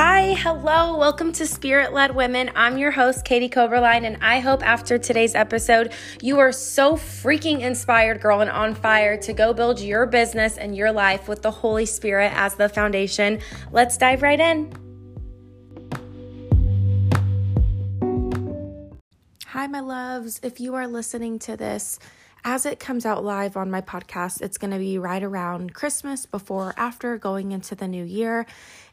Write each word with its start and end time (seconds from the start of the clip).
Hi, 0.00 0.34
hello, 0.34 0.96
welcome 0.96 1.32
to 1.32 1.44
Spirit 1.44 1.92
Led 1.92 2.14
Women. 2.14 2.52
I'm 2.54 2.78
your 2.78 2.92
host, 2.92 3.24
Katie 3.24 3.48
Coberline, 3.48 4.06
and 4.06 4.16
I 4.22 4.38
hope 4.38 4.64
after 4.64 4.96
today's 4.96 5.34
episode, 5.34 5.92
you 6.22 6.38
are 6.38 6.52
so 6.52 6.94
freaking 6.94 7.62
inspired, 7.62 8.20
girl, 8.20 8.40
and 8.40 8.48
on 8.48 8.76
fire 8.76 9.16
to 9.16 9.32
go 9.32 9.52
build 9.52 9.80
your 9.80 10.06
business 10.06 10.56
and 10.56 10.76
your 10.76 10.92
life 10.92 11.26
with 11.26 11.42
the 11.42 11.50
Holy 11.50 11.84
Spirit 11.84 12.32
as 12.36 12.54
the 12.54 12.68
foundation. 12.68 13.40
Let's 13.72 13.98
dive 13.98 14.22
right 14.22 14.38
in. 14.38 14.72
Hi, 19.46 19.66
my 19.66 19.80
loves. 19.80 20.38
If 20.44 20.60
you 20.60 20.76
are 20.76 20.86
listening 20.86 21.40
to 21.40 21.56
this, 21.56 21.98
as 22.44 22.64
it 22.64 22.78
comes 22.78 23.04
out 23.04 23.24
live 23.24 23.56
on 23.56 23.68
my 23.70 23.80
podcast, 23.80 24.42
it's 24.42 24.58
going 24.58 24.70
to 24.70 24.78
be 24.78 24.96
right 24.96 25.22
around 25.22 25.74
Christmas, 25.74 26.24
before 26.24 26.68
or 26.68 26.74
after 26.76 27.18
going 27.18 27.52
into 27.52 27.74
the 27.74 27.88
new 27.88 28.04
year. 28.04 28.46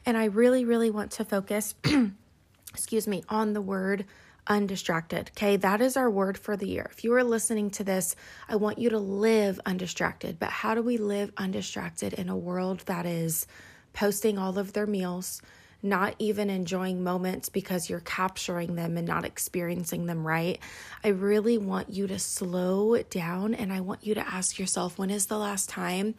And 0.05 0.17
I 0.17 0.25
really, 0.25 0.65
really 0.65 0.91
want 0.91 1.11
to 1.11 1.25
focus, 1.25 1.75
excuse 2.73 3.07
me, 3.07 3.23
on 3.29 3.53
the 3.53 3.61
word 3.61 4.05
undistracted. 4.47 5.31
Okay, 5.35 5.57
that 5.57 5.81
is 5.81 5.97
our 5.97 6.09
word 6.09 6.37
for 6.37 6.55
the 6.55 6.67
year. 6.67 6.87
If 6.91 7.03
you 7.03 7.13
are 7.13 7.23
listening 7.23 7.71
to 7.71 7.83
this, 7.83 8.15
I 8.47 8.55
want 8.57 8.77
you 8.77 8.89
to 8.91 8.99
live 8.99 9.59
undistracted. 9.65 10.37
But 10.39 10.51
how 10.51 10.75
do 10.75 10.81
we 10.81 10.97
live 10.97 11.31
undistracted 11.37 12.13
in 12.13 12.29
a 12.29 12.37
world 12.37 12.81
that 12.85 13.05
is 13.05 13.47
posting 13.93 14.37
all 14.37 14.59
of 14.59 14.73
their 14.73 14.85
meals? 14.85 15.41
Not 15.85 16.15
even 16.19 16.49
enjoying 16.49 17.03
moments 17.03 17.47
because 17.47 17.89
you're 17.89 17.99
capturing 17.99 18.75
them 18.75 18.97
and 18.97 19.07
not 19.07 19.23
experiencing 19.23 20.07
them 20.07 20.25
right. 20.25 20.59
I 21.03 21.09
really 21.09 21.57
want 21.57 21.91
you 21.91 22.07
to 22.07 22.19
slow 22.19 22.97
down 23.03 23.53
and 23.53 23.71
I 23.71 23.81
want 23.81 24.05
you 24.05 24.15
to 24.15 24.27
ask 24.27 24.57
yourself 24.57 24.97
when 24.97 25.11
is 25.11 25.27
the 25.27 25.37
last 25.37 25.69
time 25.69 26.15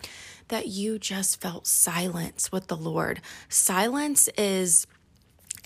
that 0.48 0.68
you 0.68 0.98
just 0.98 1.40
felt 1.40 1.66
silence 1.66 2.52
with 2.52 2.68
the 2.68 2.76
Lord? 2.76 3.20
Silence 3.48 4.28
is 4.38 4.86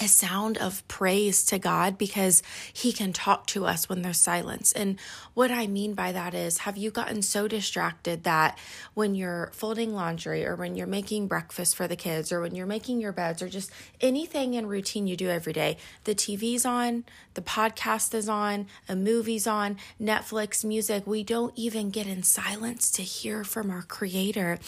a 0.00 0.08
sound 0.08 0.56
of 0.58 0.86
praise 0.88 1.44
to 1.46 1.58
God 1.58 1.98
because 1.98 2.42
He 2.72 2.92
can 2.92 3.12
talk 3.12 3.46
to 3.48 3.66
us 3.66 3.88
when 3.88 4.02
there's 4.02 4.18
silence. 4.18 4.72
And 4.72 4.98
what 5.34 5.50
I 5.50 5.66
mean 5.66 5.94
by 5.94 6.12
that 6.12 6.34
is, 6.34 6.58
have 6.58 6.76
you 6.76 6.90
gotten 6.90 7.22
so 7.22 7.46
distracted 7.46 8.24
that 8.24 8.58
when 8.94 9.14
you're 9.14 9.50
folding 9.52 9.94
laundry 9.94 10.46
or 10.46 10.56
when 10.56 10.74
you're 10.74 10.86
making 10.86 11.28
breakfast 11.28 11.76
for 11.76 11.86
the 11.86 11.96
kids 11.96 12.32
or 12.32 12.40
when 12.40 12.54
you're 12.54 12.66
making 12.66 13.00
your 13.00 13.12
beds 13.12 13.42
or 13.42 13.48
just 13.48 13.70
anything 14.00 14.54
in 14.54 14.66
routine 14.66 15.06
you 15.06 15.16
do 15.16 15.28
every 15.28 15.52
day, 15.52 15.76
the 16.04 16.14
TV's 16.14 16.64
on, 16.64 17.04
the 17.34 17.42
podcast 17.42 18.14
is 18.14 18.28
on, 18.28 18.66
a 18.88 18.96
movie's 18.96 19.46
on, 19.46 19.76
Netflix, 20.00 20.64
music, 20.64 21.06
we 21.06 21.22
don't 21.22 21.52
even 21.56 21.90
get 21.90 22.06
in 22.06 22.22
silence 22.22 22.90
to 22.90 23.02
hear 23.02 23.44
from 23.44 23.70
our 23.70 23.82
Creator. 23.82 24.58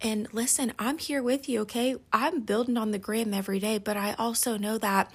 And 0.00 0.32
listen, 0.32 0.72
I'm 0.78 0.98
here 0.98 1.22
with 1.22 1.48
you, 1.48 1.60
okay? 1.60 1.96
I'm 2.12 2.40
building 2.40 2.76
on 2.76 2.90
the 2.90 2.98
gram 2.98 3.34
every 3.34 3.58
day, 3.58 3.78
but 3.78 3.96
I 3.96 4.14
also 4.18 4.56
know 4.56 4.77
that 4.78 5.12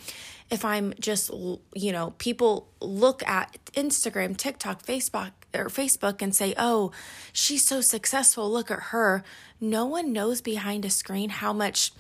if 0.49 0.63
I'm 0.63 0.93
just, 0.99 1.31
you 1.73 1.91
know, 1.91 2.13
people 2.17 2.67
look 2.79 3.27
at 3.27 3.57
Instagram, 3.73 4.37
TikTok, 4.37 4.83
Facebook, 4.83 5.31
or 5.53 5.65
Facebook 5.65 6.21
and 6.21 6.35
say, 6.35 6.53
oh, 6.57 6.91
she's 7.31 7.63
so 7.63 7.81
successful, 7.81 8.51
look 8.51 8.69
at 8.69 8.79
her. 8.91 9.23
No 9.59 9.85
one 9.85 10.13
knows 10.13 10.41
behind 10.41 10.85
a 10.85 10.89
screen 10.89 11.29
how 11.29 11.53
much 11.53 11.91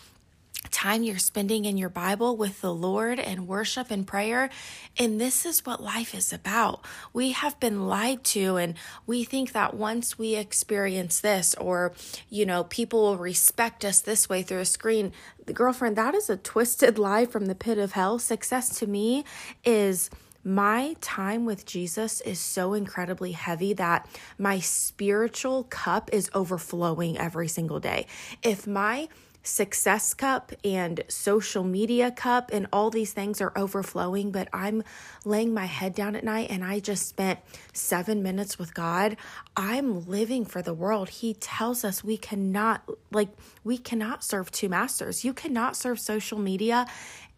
time 0.69 1.03
you're 1.03 1.17
spending 1.17 1.65
in 1.65 1.77
your 1.77 1.89
Bible 1.89 2.37
with 2.37 2.61
the 2.61 2.73
Lord 2.73 3.19
and 3.19 3.47
worship 3.47 3.91
and 3.91 4.05
prayer. 4.05 4.49
And 4.97 5.19
this 5.19 5.45
is 5.45 5.65
what 5.65 5.81
life 5.81 6.15
is 6.15 6.33
about. 6.33 6.85
We 7.13 7.31
have 7.31 7.59
been 7.59 7.87
lied 7.87 8.23
to, 8.25 8.57
and 8.57 8.75
we 9.05 9.23
think 9.23 9.53
that 9.53 9.73
once 9.73 10.17
we 10.17 10.35
experience 10.35 11.19
this, 11.19 11.55
or, 11.55 11.93
you 12.29 12.45
know, 12.45 12.63
people 12.63 13.01
will 13.01 13.17
respect 13.17 13.85
us 13.85 14.01
this 14.01 14.29
way 14.29 14.43
through 14.43 14.59
a 14.59 14.65
screen. 14.65 15.11
The 15.45 15.53
girlfriend, 15.53 15.95
that 15.97 16.15
is 16.15 16.29
a 16.29 16.37
twisted 16.37 16.97
lie 16.99 17.25
from 17.25 17.45
the 17.45 17.55
pit 17.55 17.77
of 17.77 17.93
hell. 17.93 18.19
Success 18.19 18.79
to 18.79 18.87
me 18.87 19.23
is 19.63 20.09
my 20.43 20.95
time 20.99 21.45
with 21.45 21.65
Jesus 21.65 22.19
is 22.21 22.37
so 22.37 22.73
incredibly 22.73 23.31
heavy 23.31 23.73
that 23.73 24.07
my 24.37 24.59
spiritual 24.59 25.63
cup 25.63 26.09
is 26.11 26.29
overflowing 26.33 27.17
every 27.17 27.47
single 27.47 27.79
day. 27.79 28.07
If 28.41 28.67
my 28.67 29.07
success 29.43 30.13
cup 30.13 30.53
and 30.63 31.03
social 31.09 31.63
media 31.63 32.09
cup 32.09 32.49
and 32.53 32.65
all 32.71 32.89
these 32.89 33.11
things 33.11 33.41
are 33.41 33.51
overflowing, 33.55 34.31
but 34.31 34.47
I'm 34.53 34.83
laying 35.25 35.53
my 35.53 35.65
head 35.65 35.93
down 35.93 36.15
at 36.15 36.23
night 36.23 36.49
and 36.49 36.63
I 36.63 36.79
just 36.79 37.07
spent 37.07 37.39
seven 37.73 38.23
minutes 38.23 38.57
with 38.57 38.73
God. 38.73 39.17
I'm 39.55 40.07
living 40.07 40.45
for 40.45 40.61
the 40.61 40.73
world. 40.73 41.09
He 41.09 41.33
tells 41.33 41.83
us 41.83 42.03
we 42.03 42.17
cannot, 42.17 42.89
like, 43.11 43.29
we 43.63 43.77
cannot 43.77 44.23
serve 44.23 44.49
two 44.49 44.69
masters. 44.69 45.25
You 45.25 45.33
cannot 45.33 45.75
serve 45.75 45.99
social 45.99 46.39
media 46.39 46.85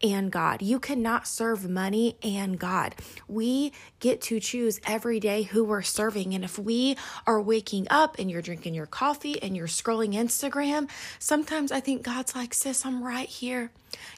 and 0.02 0.30
God. 0.30 0.62
You 0.62 0.78
cannot 0.78 1.26
serve 1.26 1.68
money 1.68 2.16
and 2.22 2.58
God. 2.58 2.94
We 3.28 3.72
get 4.00 4.20
to 4.22 4.40
choose 4.40 4.80
every 4.86 5.20
day 5.20 5.42
who 5.42 5.64
we're 5.64 5.82
serving. 5.82 6.34
And 6.34 6.44
if 6.44 6.58
we 6.58 6.96
are 7.26 7.40
waking 7.40 7.86
up 7.90 8.18
and 8.18 8.30
you're 8.30 8.42
drinking 8.42 8.74
your 8.74 8.86
coffee 8.86 9.42
and 9.42 9.56
you're 9.56 9.66
scrolling 9.66 10.14
Instagram, 10.14 10.88
sometimes 11.18 11.72
I 11.72 11.80
think 11.80 12.02
God's 12.02 12.34
like, 12.34 12.54
sis, 12.54 12.84
I'm 12.84 13.02
right 13.02 13.28
here. 13.28 13.70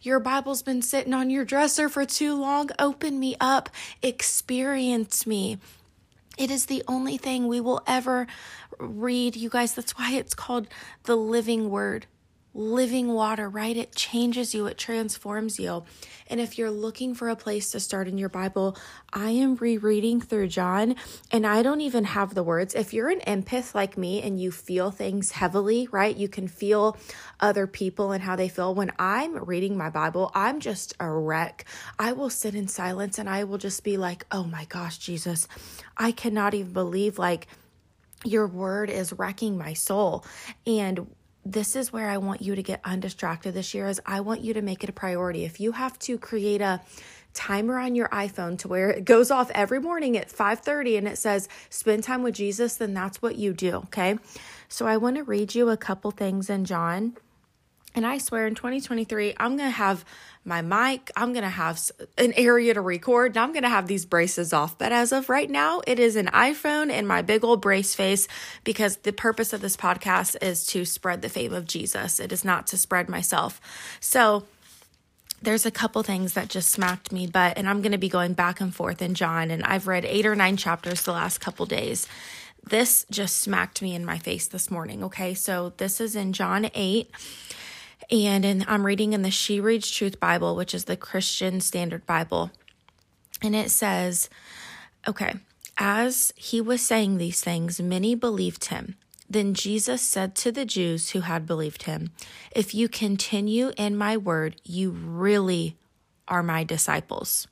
Your 0.03 0.19
Bible's 0.19 0.62
been 0.62 0.83
sitting 0.83 1.15
on 1.15 1.31
your 1.31 1.44
dresser 1.44 1.89
for 1.89 2.05
too 2.05 2.39
long. 2.39 2.71
Open 2.78 3.19
me 3.19 3.37
up, 3.41 3.71
experience 4.03 5.27
me. 5.27 5.59
It 6.37 6.50
is 6.50 6.66
the 6.66 6.83
only 6.87 7.16
thing 7.16 7.49
we 7.49 7.60
will 7.60 7.83
ever 7.87 8.27
read, 8.78 9.34
you 9.37 9.49
guys. 9.49 9.75
That's 9.75 9.99
why 9.99 10.12
it's 10.12 10.34
called 10.34 10.69
the 11.05 11.16
living 11.16 11.69
word 11.69 12.06
living 12.54 13.12
water, 13.12 13.48
right? 13.48 13.76
It 13.76 13.94
changes 13.94 14.54
you, 14.54 14.66
it 14.66 14.78
transforms 14.78 15.59
you. 15.59 15.84
And 16.26 16.41
if 16.41 16.59
you're 16.59 16.70
looking 16.70 17.14
for 17.14 17.28
a 17.28 17.36
place 17.36 17.70
to 17.70 17.81
start 17.81 18.09
in 18.09 18.19
your 18.19 18.28
Bible, 18.28 18.76
I 19.12 19.31
am 19.31 19.54
rereading 19.56 20.20
through 20.20 20.48
John 20.48 20.97
and 21.31 21.47
I 21.47 21.62
don't 21.62 21.81
even 21.81 22.04
have 22.04 22.34
the 22.34 22.42
words. 22.42 22.75
If 22.75 22.92
you're 22.92 23.10
an 23.10 23.20
empath 23.20 23.75
like 23.75 23.97
me 23.97 24.22
and 24.22 24.41
you 24.41 24.50
feel 24.50 24.91
things 24.91 25.32
heavily, 25.32 25.88
right? 25.92 26.16
You 26.16 26.28
can 26.28 26.48
feel 26.48 26.97
other 27.41 27.66
people 27.66 28.12
and 28.12 28.22
how 28.22 28.34
they 28.34 28.48
feel. 28.48 28.75
When 28.75 28.92
I'm 28.98 29.44
reading 29.44 29.76
my 29.76 29.91
Bible, 29.91 30.30
I'm 30.34 30.60
just 30.60 30.94
a 30.98 31.09
wreck. 31.10 31.65
I 31.98 32.12
will 32.12 32.30
sit 32.30 32.54
in 32.54 32.69
silence 32.69 33.19
and 33.19 33.28
I 33.28 33.44
will 33.44 33.59
just 33.59 33.84
be 33.84 33.97
like, 33.97 34.26
oh 34.32 34.44
my 34.44 34.65
gosh, 34.65 34.98
Jesus, 34.98 35.47
I 35.97 36.12
cannot 36.12 36.54
even 36.54 36.72
believe 36.72 37.19
like 37.19 37.47
your 38.25 38.47
word 38.48 38.91
is 38.91 39.12
wrecking 39.12 39.56
my 39.56 39.75
soul. 39.75 40.25
And 40.66 41.06
this 41.53 41.76
is 41.76 41.92
where 41.92 42.10
I 42.10 42.19
want 42.19 42.42
you 42.42 42.54
to 42.54 42.62
get 42.62 42.81
undistracted 42.84 43.54
this 43.54 43.72
year 43.72 43.88
is 43.88 44.00
I 44.04 44.20
want 44.20 44.42
you 44.42 44.54
to 44.54 44.62
make 44.62 44.84
it 44.84 44.91
a 44.91 44.92
priority. 44.92 45.44
If 45.44 45.60
you 45.60 45.72
have 45.72 45.98
to 46.00 46.19
create 46.19 46.60
a 46.60 46.81
timer 47.32 47.78
on 47.78 47.94
your 47.94 48.09
iPhone 48.09 48.59
to 48.59 48.69
where 48.69 48.91
it 48.91 49.04
goes 49.04 49.31
off 49.31 49.50
every 49.54 49.81
morning 49.81 50.16
at 50.16 50.31
5:30 50.31 50.98
and 50.98 51.09
it 51.09 51.16
says 51.16 51.48
spend 51.70 52.04
time 52.04 52.22
with 52.22 52.34
Jesus, 52.34 52.76
then 52.76 52.92
that's 52.92 53.22
what 53.22 53.36
you 53.36 53.53
do, 53.54 53.76
okay? 53.76 54.19
So 54.69 54.86
I 54.86 54.98
want 54.98 55.16
to 55.16 55.25
read 55.25 55.54
you 55.54 55.70
a 55.70 55.76
couple 55.76 56.10
things 56.10 56.50
in 56.50 56.64
John 56.64 57.16
and 57.98 58.06
I 58.06 58.19
swear 58.19 58.47
in 58.47 58.54
2023, 58.54 59.34
I'm 59.36 59.56
going 59.56 59.69
to 59.69 59.76
have 59.76 60.04
my 60.44 60.62
mic, 60.62 61.10
I'm 61.16 61.32
going 61.34 61.42
to 61.42 61.50
have 61.50 61.78
an 62.16 62.32
area 62.34 62.72
to 62.72 62.81
record, 62.81 63.32
and 63.32 63.38
I'm 63.38 63.53
going 63.53 63.64
to 63.64 63.69
have 63.69 63.86
these 63.86 64.06
braces 64.06 64.54
off. 64.54 64.78
But 64.78 64.92
as 64.92 65.12
of 65.12 65.28
right 65.28 65.50
now, 65.50 65.82
it 65.86 65.98
is 65.98 66.16
an 66.16 66.26
iPhone 66.28 66.91
and 66.91 67.06
my 67.06 67.20
big 67.20 67.44
old 67.44 67.60
brace 67.60 67.94
face 67.94 68.26
because 68.64 68.97
the 68.98 69.12
purpose 69.12 69.53
of 69.53 69.60
this 69.60 69.76
podcast 69.76 70.36
is 70.41 70.64
to 70.69 70.86
spread 70.86 71.20
the 71.20 71.28
fame 71.28 71.53
of 71.53 71.66
Jesus. 71.66 72.19
It 72.19 72.32
is 72.32 72.44
not 72.44 72.66
to 72.69 72.78
spread 72.78 73.09
myself. 73.09 73.60
So, 74.00 74.44
there's 75.41 75.66
a 75.66 75.70
couple 75.70 76.03
things 76.03 76.32
that 76.32 76.48
just 76.48 76.69
smacked 76.69 77.12
me, 77.12 77.28
but, 77.28 77.56
and 77.56 77.69
I'm 77.69 77.80
going 77.80 77.92
to 77.92 77.98
be 77.98 78.09
going 78.09 78.32
back 78.32 78.60
and 78.60 78.75
forth 78.75 79.00
in 79.00 79.15
John, 79.15 79.53
and 79.53 79.62
I've 79.62 79.86
read 79.86 80.04
eight 80.04 80.26
or 80.26 80.34
nine 80.34 80.56
chapters 80.56 81.03
the 81.03 81.12
last 81.12 81.38
couple 81.38 81.65
days. 81.65 82.09
This 82.69 83.06
just 83.10 83.38
smacked 83.38 83.80
me 83.80 83.94
in 83.94 84.04
my 84.04 84.19
face 84.19 84.47
this 84.47 84.70
morning. 84.70 85.04
Okay. 85.04 85.34
So 85.34 85.72
this 85.76 86.00
is 86.00 86.16
in 86.16 86.33
John 86.33 86.71
8 86.74 87.10
and 88.10 88.45
in, 88.45 88.65
I'm 88.66 88.87
reading 88.87 89.13
in 89.13 89.22
the 89.22 89.31
She 89.31 89.60
Reads 89.60 89.91
Truth 89.91 90.19
Bible, 90.19 90.57
which 90.57 90.75
is 90.75 90.84
the 90.84 90.97
Christian 90.97 91.60
Standard 91.60 92.07
Bible. 92.07 92.51
And 93.43 93.55
it 93.55 93.71
says, 93.71 94.31
okay, 95.07 95.34
as 95.77 96.33
he 96.37 96.60
was 96.60 96.84
saying 96.84 97.19
these 97.19 97.41
things, 97.41 97.81
many 97.81 98.15
believed 98.15 98.66
him. 98.66 98.97
Then 99.31 99.53
Jesus 99.53 100.01
said 100.01 100.34
to 100.37 100.51
the 100.51 100.65
Jews 100.65 101.10
who 101.10 101.21
had 101.21 101.47
believed 101.47 101.83
him, 101.83 102.10
If 102.51 102.75
you 102.75 102.89
continue 102.89 103.72
in 103.77 103.97
my 103.97 104.16
word, 104.16 104.57
you 104.65 104.91
really 104.91 105.77
are 106.27 106.43
my 106.43 106.65
disciples 106.65 107.47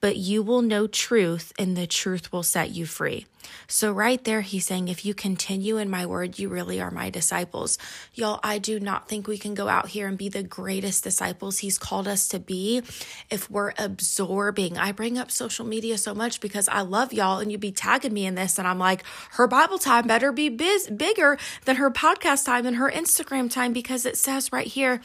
but 0.00 0.16
you 0.16 0.42
will 0.42 0.62
know 0.62 0.86
truth 0.86 1.52
and 1.58 1.76
the 1.76 1.86
truth 1.86 2.32
will 2.32 2.42
set 2.42 2.70
you 2.70 2.86
free. 2.86 3.26
So, 3.66 3.92
right 3.92 4.22
there, 4.24 4.40
he's 4.40 4.66
saying, 4.66 4.88
if 4.88 5.04
you 5.04 5.14
continue 5.14 5.76
in 5.76 5.90
my 5.90 6.06
word, 6.06 6.38
you 6.38 6.48
really 6.48 6.80
are 6.80 6.90
my 6.90 7.10
disciples. 7.10 7.78
Y'all, 8.14 8.40
I 8.42 8.58
do 8.58 8.80
not 8.80 9.08
think 9.08 9.26
we 9.26 9.38
can 9.38 9.54
go 9.54 9.68
out 9.68 9.88
here 9.88 10.08
and 10.08 10.18
be 10.18 10.28
the 10.28 10.42
greatest 10.42 11.04
disciples 11.04 11.58
he's 11.58 11.78
called 11.78 12.08
us 12.08 12.28
to 12.28 12.38
be 12.38 12.82
if 13.30 13.50
we're 13.50 13.72
absorbing. 13.78 14.78
I 14.78 14.92
bring 14.92 15.18
up 15.18 15.30
social 15.30 15.66
media 15.66 15.98
so 15.98 16.14
much 16.14 16.40
because 16.40 16.68
I 16.68 16.80
love 16.82 17.12
y'all 17.12 17.38
and 17.38 17.50
you'd 17.50 17.60
be 17.60 17.72
tagging 17.72 18.12
me 18.12 18.26
in 18.26 18.34
this. 18.34 18.58
And 18.58 18.66
I'm 18.66 18.78
like, 18.78 19.04
her 19.32 19.46
Bible 19.46 19.78
time 19.78 20.06
better 20.06 20.32
be 20.32 20.48
biz- 20.48 20.88
bigger 20.88 21.38
than 21.64 21.76
her 21.76 21.90
podcast 21.90 22.46
time 22.46 22.66
and 22.66 22.76
her 22.76 22.90
Instagram 22.90 23.50
time 23.50 23.72
because 23.72 24.06
it 24.06 24.16
says 24.16 24.52
right 24.52 24.66
here, 24.66 25.00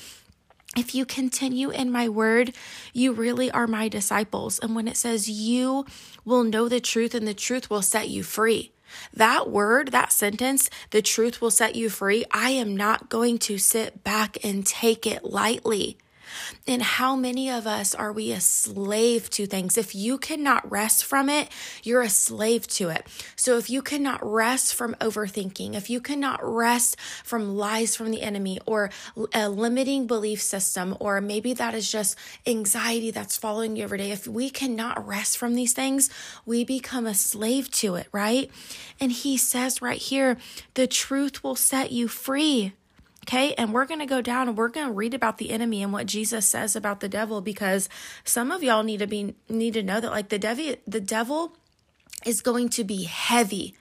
if 0.77 0.94
you 0.94 1.06
continue 1.06 1.71
in 1.71 1.92
my 1.92 2.07
word, 2.07 2.54
you 2.94 3.12
really 3.12 3.50
are 3.51 3.68
my 3.68 3.88
disciples. 3.88 4.60
And 4.60 4.75
when 4.75 4.88
it 4.88 4.98
says 4.98 5.30
you 5.30 5.86
will 6.24 6.44
know 6.44 6.69
the 6.69 6.80
truth 6.80 7.16
and 7.16 7.27
the 7.27 7.33
truth 7.33 7.69
will 7.69 7.81
set 7.81 8.10
you 8.10 8.21
free, 8.24 8.71
that 9.13 9.50
word, 9.50 9.92
that 9.92 10.12
sentence, 10.12 10.69
the 10.92 11.01
truth 11.01 11.42
will 11.42 11.51
set 11.51 11.75
you 11.75 11.89
free, 11.89 12.25
I 12.31 12.51
am 12.51 12.75
not 12.77 13.10
going 13.10 13.39
to 13.39 13.57
sit 13.57 14.04
back 14.04 14.38
and 14.44 14.66
take 14.66 15.06
it 15.07 15.24
lightly. 15.24 15.98
And 16.67 16.81
how 16.81 17.15
many 17.15 17.49
of 17.49 17.65
us 17.67 17.95
are 17.95 18.11
we 18.11 18.31
a 18.31 18.39
slave 18.39 19.29
to 19.31 19.45
things? 19.45 19.77
If 19.77 19.95
you 19.95 20.17
cannot 20.17 20.69
rest 20.69 21.05
from 21.05 21.29
it, 21.29 21.49
you're 21.83 22.01
a 22.01 22.09
slave 22.09 22.67
to 22.67 22.89
it. 22.89 23.07
So 23.35 23.57
if 23.57 23.69
you 23.69 23.81
cannot 23.81 24.19
rest 24.25 24.75
from 24.75 24.95
overthinking, 24.95 25.75
if 25.75 25.89
you 25.89 25.99
cannot 26.01 26.39
rest 26.43 26.99
from 27.23 27.55
lies 27.55 27.95
from 27.95 28.11
the 28.11 28.21
enemy 28.21 28.59
or 28.65 28.89
a 29.33 29.49
limiting 29.49 30.07
belief 30.07 30.41
system, 30.41 30.95
or 30.99 31.21
maybe 31.21 31.53
that 31.53 31.73
is 31.73 31.91
just 31.91 32.17
anxiety 32.45 33.11
that's 33.11 33.37
following 33.37 33.75
you 33.75 33.83
every 33.83 33.97
day, 33.97 34.11
if 34.11 34.27
we 34.27 34.49
cannot 34.49 35.05
rest 35.05 35.37
from 35.37 35.55
these 35.55 35.73
things, 35.73 36.09
we 36.45 36.63
become 36.63 37.05
a 37.05 37.13
slave 37.13 37.69
to 37.71 37.95
it, 37.95 38.07
right? 38.11 38.49
And 38.99 39.11
he 39.11 39.37
says 39.37 39.81
right 39.81 40.01
here, 40.01 40.37
the 40.73 40.87
truth 40.87 41.43
will 41.43 41.55
set 41.55 41.91
you 41.91 42.07
free. 42.07 42.73
Okay, 43.25 43.54
and 43.54 43.74
we're 43.74 43.86
going 43.86 44.00
to 44.00 44.06
go 44.06 44.21
down 44.21 44.48
and 44.48 44.57
we're 44.57 44.69
going 44.69 44.88
to 44.88 44.94
read 44.94 45.13
about 45.13 45.38
the 45.38 45.51
enemy 45.51 45.83
and 45.83 45.94
what 45.94 46.07
Jesus 46.07 46.48
says 46.48 46.75
about 46.75 47.00
the 47.00 47.10
devil 47.10 47.42
because 47.42 47.89
some 48.24 48.51
of 48.51 48.63
y'all 48.63 48.83
need 48.83 49.00
to 49.00 49.07
be 49.07 49.36
need 49.48 49.74
to 49.74 49.83
know 49.83 50.00
that 50.00 50.12
like 50.12 50.30
the 50.30 50.39
devil 50.39 50.75
the 50.88 51.01
devil 51.01 51.56
is 52.25 52.42
going 52.42 52.69
to 52.69 52.83
be 52.83 53.04
heavy 53.04 53.75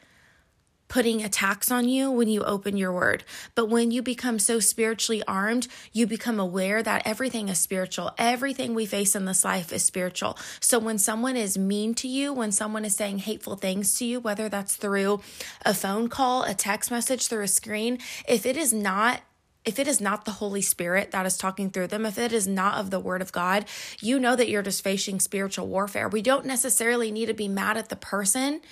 putting 0.88 1.22
attacks 1.22 1.70
on 1.70 1.88
you 1.88 2.10
when 2.10 2.28
you 2.28 2.42
open 2.42 2.76
your 2.76 2.92
word. 2.92 3.22
But 3.54 3.68
when 3.68 3.90
you 3.90 4.02
become 4.02 4.38
so 4.38 4.58
spiritually 4.58 5.22
armed, 5.28 5.68
you 5.92 6.06
become 6.06 6.40
aware 6.40 6.82
that 6.82 7.06
everything 7.06 7.48
is 7.48 7.58
spiritual. 7.58 8.12
Everything 8.18 8.74
we 8.74 8.86
face 8.86 9.14
in 9.14 9.26
this 9.26 9.44
life 9.44 9.72
is 9.72 9.84
spiritual. 9.84 10.38
So 10.60 10.78
when 10.78 10.98
someone 10.98 11.36
is 11.36 11.58
mean 11.58 11.94
to 11.96 12.08
you, 12.08 12.32
when 12.32 12.52
someone 12.52 12.84
is 12.84 12.96
saying 12.96 13.18
hateful 13.18 13.56
things 13.56 13.96
to 13.98 14.04
you, 14.04 14.18
whether 14.18 14.48
that's 14.48 14.76
through 14.76 15.20
a 15.64 15.74
phone 15.74 16.08
call, 16.08 16.42
a 16.44 16.54
text 16.54 16.90
message, 16.90 17.28
through 17.28 17.44
a 17.44 17.48
screen, 17.48 17.98
if 18.26 18.46
it 18.46 18.56
is 18.56 18.72
not 18.72 19.20
if 19.68 19.78
it 19.78 19.86
is 19.86 20.00
not 20.00 20.24
the 20.24 20.30
Holy 20.30 20.62
Spirit 20.62 21.10
that 21.10 21.26
is 21.26 21.36
talking 21.36 21.68
through 21.68 21.88
them, 21.88 22.06
if 22.06 22.16
it 22.16 22.32
is 22.32 22.48
not 22.48 22.78
of 22.78 22.90
the 22.90 22.98
Word 22.98 23.20
of 23.20 23.32
God, 23.32 23.66
you 24.00 24.18
know 24.18 24.34
that 24.34 24.48
you're 24.48 24.62
just 24.62 24.82
facing 24.82 25.20
spiritual 25.20 25.66
warfare. 25.66 26.08
We 26.08 26.22
don't 26.22 26.46
necessarily 26.46 27.10
need 27.10 27.26
to 27.26 27.34
be 27.34 27.48
mad 27.48 27.76
at 27.76 27.90
the 27.90 27.96
person 27.96 28.62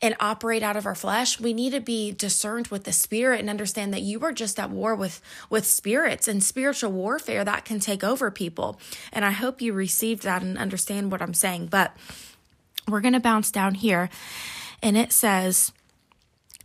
and 0.00 0.16
operate 0.18 0.62
out 0.62 0.74
of 0.74 0.86
our 0.86 0.94
flesh. 0.94 1.38
We 1.38 1.52
need 1.52 1.74
to 1.74 1.80
be 1.80 2.10
discerned 2.10 2.68
with 2.68 2.84
the 2.84 2.92
Spirit 2.92 3.40
and 3.40 3.50
understand 3.50 3.92
that 3.92 4.00
you 4.00 4.18
are 4.24 4.32
just 4.32 4.58
at 4.58 4.70
war 4.70 4.94
with, 4.94 5.20
with 5.50 5.66
spirits 5.66 6.26
and 6.26 6.42
spiritual 6.42 6.90
warfare 6.90 7.44
that 7.44 7.66
can 7.66 7.78
take 7.78 8.02
over 8.02 8.30
people. 8.30 8.80
And 9.12 9.26
I 9.26 9.32
hope 9.32 9.60
you 9.60 9.74
received 9.74 10.22
that 10.22 10.40
and 10.40 10.56
understand 10.56 11.12
what 11.12 11.20
I'm 11.20 11.34
saying. 11.34 11.66
But 11.66 11.94
we're 12.88 13.02
going 13.02 13.12
to 13.12 13.20
bounce 13.20 13.50
down 13.50 13.74
here. 13.74 14.08
And 14.82 14.96
it 14.96 15.12
says, 15.12 15.72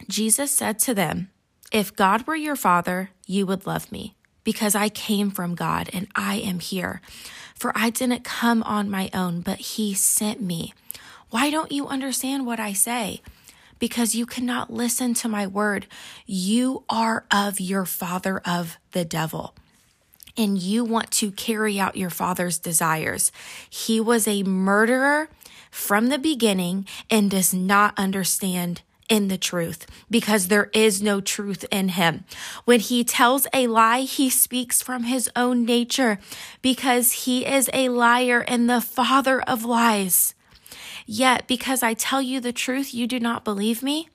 Jesus 0.07 0.49
said 0.49 0.79
to 0.79 0.93
them, 0.93 1.29
if 1.71 1.95
God 1.95 2.27
were 2.27 2.35
your 2.35 2.55
father, 2.55 3.11
you 3.25 3.45
would 3.45 3.65
love 3.65 3.91
me 3.91 4.15
because 4.43 4.75
I 4.75 4.89
came 4.89 5.31
from 5.31 5.55
God 5.55 5.89
and 5.93 6.07
I 6.15 6.35
am 6.35 6.59
here. 6.59 7.01
For 7.55 7.71
I 7.75 7.89
didn't 7.89 8.23
come 8.23 8.63
on 8.63 8.89
my 8.89 9.09
own, 9.13 9.41
but 9.41 9.59
He 9.59 9.93
sent 9.93 10.41
me. 10.41 10.73
Why 11.29 11.49
don't 11.49 11.71
you 11.71 11.87
understand 11.87 12.45
what 12.45 12.59
I 12.59 12.73
say? 12.73 13.21
Because 13.79 14.13
you 14.13 14.25
cannot 14.25 14.71
listen 14.71 15.13
to 15.15 15.29
my 15.29 15.47
word. 15.47 15.87
You 16.25 16.83
are 16.89 17.25
of 17.31 17.59
your 17.59 17.85
father 17.85 18.41
of 18.45 18.77
the 18.91 19.05
devil 19.05 19.55
and 20.37 20.57
you 20.57 20.83
want 20.83 21.11
to 21.11 21.31
carry 21.31 21.79
out 21.79 21.95
your 21.95 22.09
father's 22.09 22.57
desires. 22.57 23.31
He 23.69 23.99
was 23.99 24.27
a 24.27 24.43
murderer 24.43 25.29
from 25.69 26.09
the 26.09 26.17
beginning 26.17 26.85
and 27.09 27.31
does 27.31 27.53
not 27.53 27.93
understand 27.97 28.81
in 29.11 29.27
the 29.27 29.37
truth 29.37 29.85
because 30.09 30.47
there 30.47 30.69
is 30.73 31.01
no 31.01 31.19
truth 31.19 31.65
in 31.69 31.89
him. 31.89 32.23
When 32.63 32.79
he 32.79 33.03
tells 33.03 33.45
a 33.53 33.67
lie, 33.67 34.01
he 34.01 34.29
speaks 34.29 34.81
from 34.81 35.03
his 35.03 35.29
own 35.35 35.65
nature 35.65 36.17
because 36.61 37.11
he 37.25 37.45
is 37.45 37.69
a 37.73 37.89
liar 37.89 38.39
and 38.47 38.69
the 38.69 38.79
father 38.79 39.41
of 39.41 39.65
lies. 39.65 40.33
Yet, 41.05 41.45
because 41.45 41.83
I 41.83 41.93
tell 41.93 42.21
you 42.21 42.39
the 42.39 42.53
truth, 42.53 42.93
you 42.93 43.05
do 43.05 43.19
not 43.19 43.43
believe 43.43 43.83
me? 43.83 44.07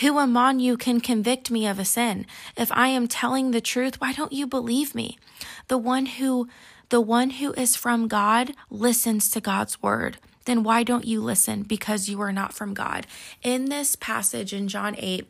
Who 0.00 0.16
among 0.16 0.60
you 0.60 0.76
can 0.76 1.00
convict 1.00 1.50
me 1.50 1.66
of 1.66 1.80
a 1.80 1.84
sin? 1.84 2.24
If 2.56 2.70
I 2.70 2.88
am 2.88 3.08
telling 3.08 3.50
the 3.50 3.60
truth, 3.60 4.00
why 4.00 4.12
don't 4.12 4.32
you 4.32 4.46
believe 4.46 4.94
me? 4.94 5.18
The 5.66 5.78
one 5.78 6.06
who 6.06 6.48
the 6.88 7.00
one 7.00 7.30
who 7.30 7.52
is 7.54 7.74
from 7.74 8.06
God 8.06 8.52
listens 8.70 9.28
to 9.30 9.40
God's 9.40 9.82
word 9.82 10.18
then 10.46 10.62
why 10.62 10.82
don't 10.82 11.04
you 11.04 11.20
listen? 11.20 11.62
Because 11.62 12.08
you 12.08 12.20
are 12.20 12.32
not 12.32 12.54
from 12.54 12.74
God. 12.74 13.06
In 13.42 13.66
this 13.66 13.94
passage 13.96 14.52
in 14.52 14.68
John 14.68 14.96
8, 14.98 15.28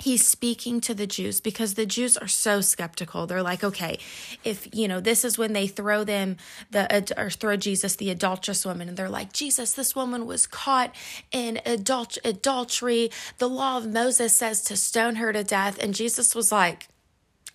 he's 0.00 0.26
speaking 0.26 0.80
to 0.80 0.94
the 0.94 1.06
Jews 1.06 1.40
because 1.40 1.74
the 1.74 1.86
Jews 1.86 2.16
are 2.16 2.28
so 2.28 2.60
skeptical. 2.60 3.26
They're 3.26 3.42
like, 3.42 3.64
okay, 3.64 3.98
if 4.44 4.68
you 4.72 4.88
know, 4.88 5.00
this 5.00 5.24
is 5.24 5.36
when 5.36 5.52
they 5.52 5.66
throw 5.66 6.04
them 6.04 6.36
the 6.70 7.12
or 7.16 7.30
throw 7.30 7.56
Jesus 7.56 7.96
the 7.96 8.10
adulterous 8.10 8.64
woman, 8.64 8.88
and 8.88 8.96
they're 8.96 9.08
like, 9.08 9.32
Jesus, 9.32 9.72
this 9.72 9.94
woman 9.94 10.26
was 10.26 10.46
caught 10.46 10.94
in 11.32 11.60
adult 11.66 12.18
adultery. 12.24 13.10
The 13.38 13.48
law 13.48 13.78
of 13.78 13.86
Moses 13.86 14.36
says 14.36 14.62
to 14.62 14.76
stone 14.76 15.16
her 15.16 15.32
to 15.32 15.44
death, 15.44 15.78
and 15.82 15.94
Jesus 15.94 16.34
was 16.34 16.52
like, 16.52 16.88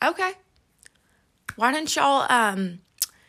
okay, 0.03 0.33
why 1.55 1.71
don't 1.71 1.95
y'all 1.95 2.25
um 2.29 2.79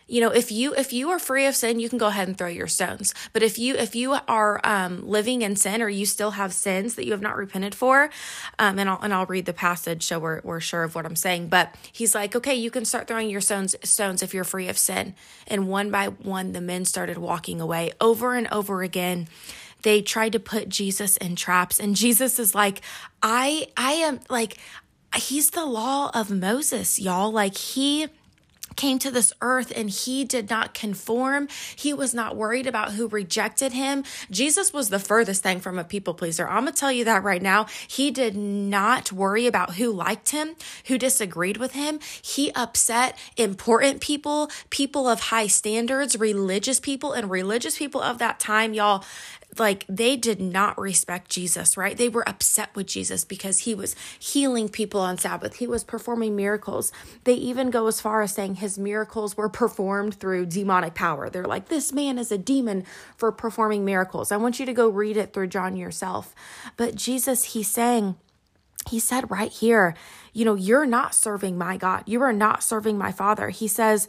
you 0.07 0.21
know 0.21 0.31
if 0.31 0.53
you 0.53 0.75
if 0.75 0.93
you 0.93 1.11
are 1.11 1.19
free 1.19 1.47
of 1.47 1.57
sin 1.57 1.81
you 1.81 1.89
can 1.89 1.99
go 1.99 2.09
ahead 2.09 2.29
and 2.29 2.37
throw 2.37 2.49
your 2.49 2.69
stones. 2.69 3.15
But 3.33 3.43
if 3.43 3.59
you 3.59 3.75
if 3.75 3.95
you 3.95 4.17
are 4.29 4.61
um, 4.65 5.09
living 5.09 5.43
in 5.43 5.57
sin 5.57 5.83
or 5.83 5.89
you 5.89 6.07
still 6.07 6.33
have 6.33 6.53
sins 6.53 6.95
that 6.95 7.07
you 7.07 7.13
have 7.13 7.23
not 7.23 7.37
repented 7.37 7.75
for 7.75 8.11
um, 8.59 8.79
and 8.79 8.89
I'll 8.89 9.01
and 9.01 9.15
I'll 9.15 9.27
read 9.27 9.47
the 9.47 9.53
passage 9.53 10.05
so 10.05 10.19
we're, 10.19 10.41
we're 10.45 10.61
sure 10.61 10.83
of 10.83 10.95
what 10.95 11.07
I'm 11.07 11.17
saying. 11.17 11.49
But 11.49 11.75
he's 11.93 12.15
like 12.15 12.37
okay 12.37 12.55
you 12.55 12.71
can 12.71 12.85
start 12.85 13.09
throwing 13.09 13.31
your 13.31 13.41
stones 13.41 13.75
stones 13.83 14.23
if 14.23 14.35
you're 14.35 14.45
free 14.45 14.69
of 14.69 14.79
sin. 14.79 15.15
And 15.47 15.69
one 15.69 15.91
by 15.91 16.09
one 16.09 16.53
the 16.53 16.61
men 16.61 16.85
started 16.85 17.19
walking 17.19 17.61
away 17.61 17.93
over 18.01 18.35
and 18.35 18.49
over 18.49 18.83
again. 18.83 19.29
They 19.83 20.01
tried 20.01 20.33
to 20.33 20.41
put 20.41 20.71
Jesus 20.71 21.19
in 21.19 21.37
traps. 21.37 21.79
And 21.79 21.95
Jesus 21.95 22.39
is 22.39 22.55
like 22.55 22.81
I 23.23 23.69
I 23.77 23.93
am 23.93 24.21
like 24.29 24.57
he's 25.15 25.51
the 25.51 25.65
law 25.65 26.11
of 26.13 26.31
Moses 26.31 26.99
y'all. 26.99 27.31
Like 27.31 27.57
he 27.57 28.09
came 28.77 28.99
to 29.01 29.11
this 29.11 29.33
earth 29.41 29.73
and 29.75 29.91
he 29.91 30.25
did 30.25 30.51
not 30.51 30.75
conform. 30.75 31.49
He 31.77 31.93
was 31.93 32.15
not 32.15 32.37
worried 32.37 32.67
about 32.67 32.93
who 32.93 33.09
rejected 33.09 33.73
him. 33.73 34.05
Jesus 34.31 34.73
was 34.73 34.89
the 34.89 34.99
furthest 34.99 35.43
thing 35.43 35.61
from 35.61 35.79
a 35.79 35.85
people 35.85 36.15
pleaser. 36.15 36.49
I'm 36.49 36.65
going 36.65 36.75
to 36.75 36.81
tell 36.81 36.93
you 36.93 37.05
that 37.05 37.23
right 37.23 37.43
now. 37.43 37.67
He 37.89 38.11
did 38.11 38.37
not 38.37 39.13
worry 39.13 39.47
about 39.47 39.75
who 39.75 39.93
liked 39.93 40.31
him, 40.31 40.57
who 40.87 40.99
disagreed 40.99 41.57
with 41.57 41.73
him. 41.73 42.01
He 42.23 42.53
upset 42.53 43.17
important 43.37 44.01
people, 44.01 44.51
people 44.71 45.09
of 45.09 45.21
high 45.21 45.47
standards, 45.47 46.19
religious 46.19 46.81
people, 46.81 47.13
and 47.13 47.31
religious 47.31 47.79
people 47.79 48.01
of 48.01 48.19
that 48.19 48.41
time, 48.41 48.75
y'all 48.75 49.05
like 49.59 49.85
they 49.89 50.17
did 50.17 50.41
not 50.41 50.79
respect 50.79 51.31
Jesus, 51.31 51.77
right? 51.77 51.97
They 51.97 52.09
were 52.09 52.29
upset 52.29 52.75
with 52.75 52.87
Jesus 52.87 53.25
because 53.25 53.61
he 53.61 53.75
was 53.75 53.97
healing 54.19 54.69
people 54.69 55.01
on 55.01 55.19
Sabbath. 55.19 55.57
He 55.57 55.67
was 55.67 55.85
performing 55.85 56.37
miracles. 56.37 56.93
They 57.25 57.35
even 57.35 57.71
go 57.71 57.87
as 57.87 58.01
far 58.01 58.23
as 58.23 58.35
saying 58.35 58.57
his 58.57 58.79
miracles 58.79 59.37
were 59.37 59.49
performed 59.49 60.15
through 60.15 60.47
demonic 60.47 60.95
power. 60.95 61.29
They're 61.29 61.45
like, 61.45 61.69
this 61.69 61.93
man 61.93 62.19
is 62.19 62.33
a 62.33 62.39
demon 62.39 62.85
for 63.17 63.33
performing 63.33 63.85
miracles. 63.85 64.33
I 64.33 64.37
want 64.37 64.59
you 64.59 64.67
to 64.67 64.73
go 64.73 64.89
read 64.89 65.17
it 65.17 65.33
through 65.33 65.49
John 65.49 65.77
yourself. 65.77 66.35
But 66.77 66.95
Jesus, 66.95 67.45
he's 67.45 67.69
saying, 67.69 68.17
he 68.89 68.99
said 68.99 69.31
right 69.31 69.51
here, 69.51 69.95
you 70.33 70.45
know, 70.45 70.55
you're 70.55 70.87
not 70.87 71.15
serving 71.15 71.57
my 71.57 71.77
God. 71.77 72.03
You 72.07 72.23
are 72.23 72.33
not 72.33 72.63
serving 72.63 72.99
my 72.99 73.13
Father. 73.13 73.49
He 73.49 73.69
says, 73.69 74.09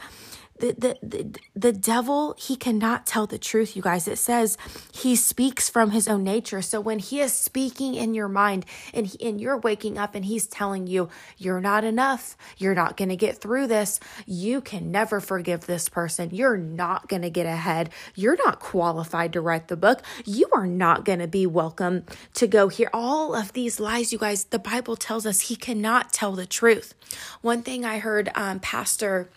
the, 0.58 0.98
the, 1.02 1.40
the, 1.54 1.72
devil, 1.74 2.34
he 2.38 2.56
cannot 2.56 3.06
tell 3.06 3.28
the 3.28 3.38
truth, 3.38 3.76
you 3.76 3.82
guys. 3.82 4.08
It 4.08 4.18
says 4.18 4.58
he 4.94 5.16
speaks 5.16 5.70
from 5.70 5.92
his 5.92 6.08
own 6.08 6.24
nature. 6.24 6.62
So 6.62 6.80
when 6.80 7.00
he 7.00 7.20
is 7.20 7.34
speaking 7.34 7.96
in 7.96 8.14
your 8.14 8.30
mind 8.30 8.66
and, 8.94 9.06
he, 9.06 9.28
and 9.28 9.42
you're 9.42 9.58
waking 9.58 9.98
up 9.98 10.16
and 10.16 10.24
he's 10.24 10.48
telling 10.48 10.88
you, 10.88 11.10
you're 11.38 11.60
not 11.60 11.84
enough, 11.84 12.38
you're 12.58 12.74
not 12.74 12.96
going 12.96 13.10
to 13.10 13.18
get 13.18 13.38
through 13.38 13.68
this, 13.68 14.00
you 14.26 14.62
can 14.62 14.92
never 14.92 15.20
forgive 15.20 15.66
this 15.66 15.90
person, 15.90 16.30
you're 16.32 16.58
not 16.58 17.10
going 17.10 17.24
to 17.24 17.30
get 17.30 17.46
ahead, 17.46 17.90
you're 18.16 18.38
not 18.38 18.60
qualified 18.60 19.34
to 19.34 19.42
write 19.42 19.68
the 19.68 19.76
book, 19.78 20.04
you 20.24 20.48
are 20.54 20.68
not 20.68 21.04
going 21.04 21.20
to 21.20 21.28
be 21.28 21.46
welcome 21.46 22.06
to 22.34 22.48
go 22.48 22.70
here. 22.70 22.90
All 22.94 23.36
of 23.36 23.52
these 23.52 23.82
lies, 23.82 24.14
you 24.14 24.20
guys, 24.20 24.46
the 24.46 24.60
Bible 24.60 24.96
tells 24.96 25.26
us 25.26 25.42
he 25.42 25.58
cannot 25.58 26.14
tell 26.14 26.32
the 26.32 26.46
truth. 26.46 26.94
One 27.42 27.62
thing 27.62 27.84
I 27.84 28.00
heard 28.00 28.32
um, 28.36 28.62
Pastor 28.62 29.30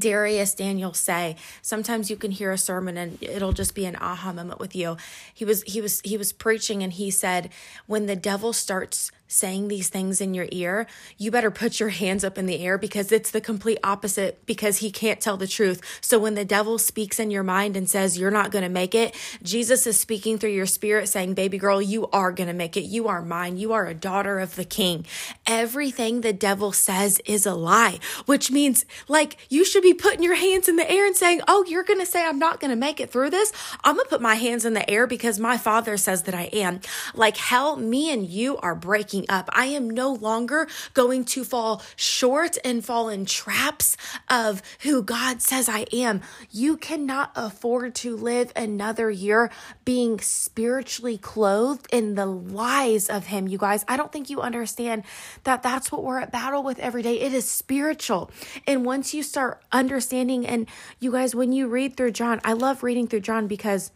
Dharius 0.00 0.56
Daniel 0.56 0.92
say 0.92 1.36
sometimes 1.62 2.10
you 2.10 2.16
can 2.16 2.30
hear 2.30 2.52
a 2.52 2.58
sermon 2.58 2.96
and 2.96 3.22
it'll 3.22 3.52
just 3.52 3.74
be 3.74 3.86
an 3.86 3.96
aha 3.96 4.32
moment 4.32 4.60
with 4.60 4.74
you. 4.74 4.96
He 5.32 5.44
was 5.44 5.62
he 5.62 5.80
was 5.80 6.00
he 6.02 6.16
was 6.16 6.32
preaching 6.32 6.82
and 6.82 6.92
he 6.92 7.10
said 7.10 7.50
when 7.86 8.06
the 8.06 8.16
devil 8.16 8.52
starts 8.52 9.10
saying 9.28 9.68
these 9.68 9.88
things 9.88 10.20
in 10.20 10.34
your 10.34 10.48
ear, 10.50 10.86
you 11.18 11.30
better 11.30 11.50
put 11.50 11.78
your 11.78 11.90
hands 11.90 12.24
up 12.24 12.38
in 12.38 12.46
the 12.46 12.58
air 12.64 12.78
because 12.78 13.12
it's 13.12 13.30
the 13.30 13.40
complete 13.40 13.78
opposite 13.84 14.44
because 14.46 14.78
he 14.78 14.90
can't 14.90 15.20
tell 15.20 15.36
the 15.36 15.46
truth. 15.46 15.80
So 16.00 16.18
when 16.18 16.34
the 16.34 16.44
devil 16.44 16.78
speaks 16.78 17.20
in 17.20 17.30
your 17.30 17.42
mind 17.42 17.76
and 17.76 17.88
says 17.88 18.18
you're 18.18 18.30
not 18.30 18.50
going 18.50 18.64
to 18.64 18.68
make 18.68 18.94
it, 18.94 19.14
Jesus 19.42 19.86
is 19.86 20.00
speaking 20.00 20.38
through 20.38 20.50
your 20.50 20.66
spirit 20.66 21.08
saying, 21.08 21.34
baby 21.34 21.58
girl, 21.58 21.80
you 21.80 22.08
are 22.08 22.32
going 22.32 22.48
to 22.48 22.54
make 22.54 22.76
it. 22.76 22.84
You 22.84 23.08
are 23.08 23.22
mine. 23.22 23.58
You 23.58 23.72
are 23.74 23.86
a 23.86 23.94
daughter 23.94 24.38
of 24.40 24.56
the 24.56 24.64
king. 24.64 25.04
Everything 25.46 26.22
the 26.22 26.32
devil 26.32 26.72
says 26.72 27.20
is 27.26 27.44
a 27.44 27.54
lie, 27.54 28.00
which 28.26 28.50
means 28.50 28.86
like 29.08 29.36
you 29.50 29.64
should 29.64 29.82
be 29.82 29.94
putting 29.94 30.22
your 30.22 30.36
hands 30.36 30.68
in 30.68 30.76
the 30.76 30.90
air 30.90 31.06
and 31.06 31.16
saying, 31.16 31.42
oh, 31.46 31.64
you're 31.68 31.84
going 31.84 32.00
to 32.00 32.06
say 32.06 32.24
I'm 32.24 32.38
not 32.38 32.60
going 32.60 32.70
to 32.70 32.76
make 32.76 32.98
it 32.98 33.10
through 33.10 33.30
this. 33.30 33.52
I'm 33.84 33.96
going 33.96 34.06
to 34.06 34.10
put 34.10 34.22
my 34.22 34.36
hands 34.36 34.64
in 34.64 34.72
the 34.72 34.88
air 34.90 35.06
because 35.06 35.38
my 35.38 35.58
father 35.58 35.96
says 35.98 36.22
that 36.22 36.34
I 36.34 36.44
am. 36.44 36.80
Like 37.14 37.36
hell, 37.36 37.76
me 37.76 38.10
and 38.12 38.26
you 38.26 38.56
are 38.58 38.74
breaking 38.74 39.17
up. 39.28 39.48
I 39.52 39.66
am 39.66 39.88
no 39.88 40.12
longer 40.12 40.68
going 40.94 41.24
to 41.26 41.44
fall 41.44 41.82
short 41.96 42.58
and 42.64 42.84
fall 42.84 43.08
in 43.08 43.24
traps 43.24 43.96
of 44.28 44.62
who 44.80 45.02
God 45.02 45.42
says 45.42 45.68
I 45.68 45.86
am. 45.92 46.20
You 46.50 46.76
cannot 46.76 47.32
afford 47.34 47.94
to 47.96 48.16
live 48.16 48.52
another 48.54 49.10
year 49.10 49.50
being 49.84 50.20
spiritually 50.20 51.18
clothed 51.18 51.86
in 51.92 52.14
the 52.14 52.26
lies 52.26 53.08
of 53.08 53.26
Him, 53.26 53.48
you 53.48 53.58
guys. 53.58 53.84
I 53.88 53.96
don't 53.96 54.12
think 54.12 54.30
you 54.30 54.40
understand 54.40 55.04
that 55.44 55.62
that's 55.62 55.90
what 55.90 56.04
we're 56.04 56.20
at 56.20 56.32
battle 56.32 56.62
with 56.62 56.78
every 56.78 57.02
day. 57.02 57.20
It 57.20 57.32
is 57.32 57.48
spiritual. 57.48 58.30
And 58.66 58.84
once 58.84 59.14
you 59.14 59.22
start 59.22 59.62
understanding, 59.72 60.46
and 60.46 60.68
you 60.98 61.12
guys, 61.12 61.34
when 61.34 61.52
you 61.52 61.68
read 61.68 61.96
through 61.96 62.12
John, 62.12 62.40
I 62.44 62.52
love 62.52 62.82
reading 62.82 63.06
through 63.06 63.20
John 63.20 63.46
because 63.46 63.90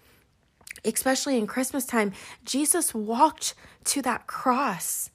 especially 0.84 1.38
in 1.38 1.46
Christmas 1.46 1.84
time, 1.84 2.12
Jesus 2.44 2.94
walked 2.94 3.54
to 3.84 4.02
that 4.02 4.26
cross. 4.26 5.10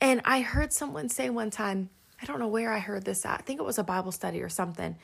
And 0.00 0.20
I 0.24 0.40
heard 0.40 0.72
someone 0.72 1.08
say 1.08 1.30
one 1.30 1.50
time, 1.50 1.90
I 2.22 2.26
don't 2.26 2.38
know 2.38 2.48
where 2.48 2.72
I 2.72 2.78
heard 2.78 3.04
this 3.04 3.24
at. 3.24 3.40
I 3.40 3.42
think 3.42 3.60
it 3.60 3.64
was 3.64 3.78
a 3.78 3.84
Bible 3.84 4.12
study 4.12 4.42
or 4.42 4.48
something. 4.48 4.96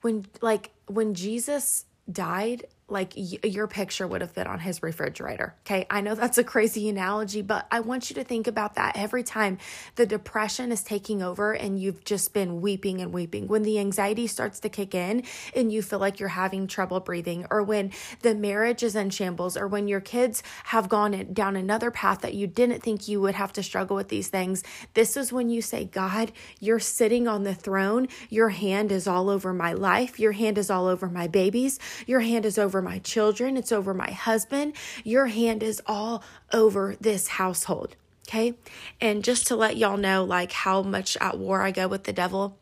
When 0.00 0.26
like 0.40 0.70
when 0.86 1.14
Jesus 1.14 1.84
died, 2.10 2.66
like 2.92 3.14
y- 3.16 3.38
your 3.42 3.66
picture 3.66 4.06
would 4.06 4.20
have 4.20 4.32
fit 4.32 4.46
on 4.46 4.60
his 4.60 4.82
refrigerator. 4.82 5.54
Okay. 5.66 5.86
I 5.90 6.00
know 6.00 6.14
that's 6.14 6.38
a 6.38 6.44
crazy 6.44 6.88
analogy, 6.88 7.42
but 7.42 7.66
I 7.70 7.80
want 7.80 8.10
you 8.10 8.14
to 8.16 8.24
think 8.24 8.46
about 8.46 8.74
that 8.76 8.96
every 8.96 9.22
time 9.22 9.58
the 9.96 10.06
depression 10.06 10.70
is 10.70 10.82
taking 10.82 11.22
over 11.22 11.52
and 11.52 11.80
you've 11.80 12.04
just 12.04 12.32
been 12.32 12.60
weeping 12.60 13.00
and 13.00 13.12
weeping. 13.12 13.48
When 13.48 13.62
the 13.62 13.78
anxiety 13.78 14.26
starts 14.26 14.60
to 14.60 14.68
kick 14.68 14.94
in 14.94 15.24
and 15.56 15.72
you 15.72 15.82
feel 15.82 15.98
like 15.98 16.20
you're 16.20 16.28
having 16.28 16.66
trouble 16.66 17.00
breathing, 17.00 17.46
or 17.50 17.62
when 17.62 17.92
the 18.20 18.34
marriage 18.34 18.82
is 18.82 18.94
in 18.94 19.10
shambles, 19.10 19.56
or 19.56 19.66
when 19.66 19.88
your 19.88 20.00
kids 20.00 20.42
have 20.64 20.88
gone 20.88 21.32
down 21.32 21.56
another 21.56 21.90
path 21.90 22.20
that 22.20 22.34
you 22.34 22.46
didn't 22.46 22.82
think 22.82 23.08
you 23.08 23.20
would 23.20 23.34
have 23.34 23.52
to 23.54 23.62
struggle 23.62 23.96
with 23.96 24.08
these 24.08 24.28
things, 24.28 24.62
this 24.94 25.16
is 25.16 25.32
when 25.32 25.48
you 25.48 25.62
say, 25.62 25.84
God, 25.84 26.32
you're 26.60 26.78
sitting 26.78 27.26
on 27.26 27.44
the 27.44 27.54
throne. 27.54 28.08
Your 28.28 28.50
hand 28.50 28.92
is 28.92 29.06
all 29.06 29.30
over 29.30 29.52
my 29.52 29.72
life. 29.72 30.20
Your 30.20 30.32
hand 30.32 30.58
is 30.58 30.70
all 30.70 30.86
over 30.86 31.08
my 31.08 31.28
babies. 31.28 31.78
Your 32.06 32.20
hand 32.20 32.44
is 32.44 32.58
over 32.58 32.81
my 32.82 32.98
children, 32.98 33.56
it's 33.56 33.72
over 33.72 33.94
my 33.94 34.10
husband. 34.10 34.74
Your 35.04 35.26
hand 35.26 35.62
is 35.62 35.80
all 35.86 36.22
over 36.52 36.96
this 37.00 37.28
household. 37.28 37.96
Okay. 38.28 38.54
And 39.00 39.24
just 39.24 39.46
to 39.48 39.56
let 39.56 39.76
y'all 39.76 39.96
know, 39.96 40.24
like, 40.24 40.52
how 40.52 40.82
much 40.82 41.16
at 41.20 41.38
war 41.38 41.62
I 41.62 41.70
go 41.70 41.88
with 41.88 42.04
the 42.04 42.12
devil. 42.12 42.56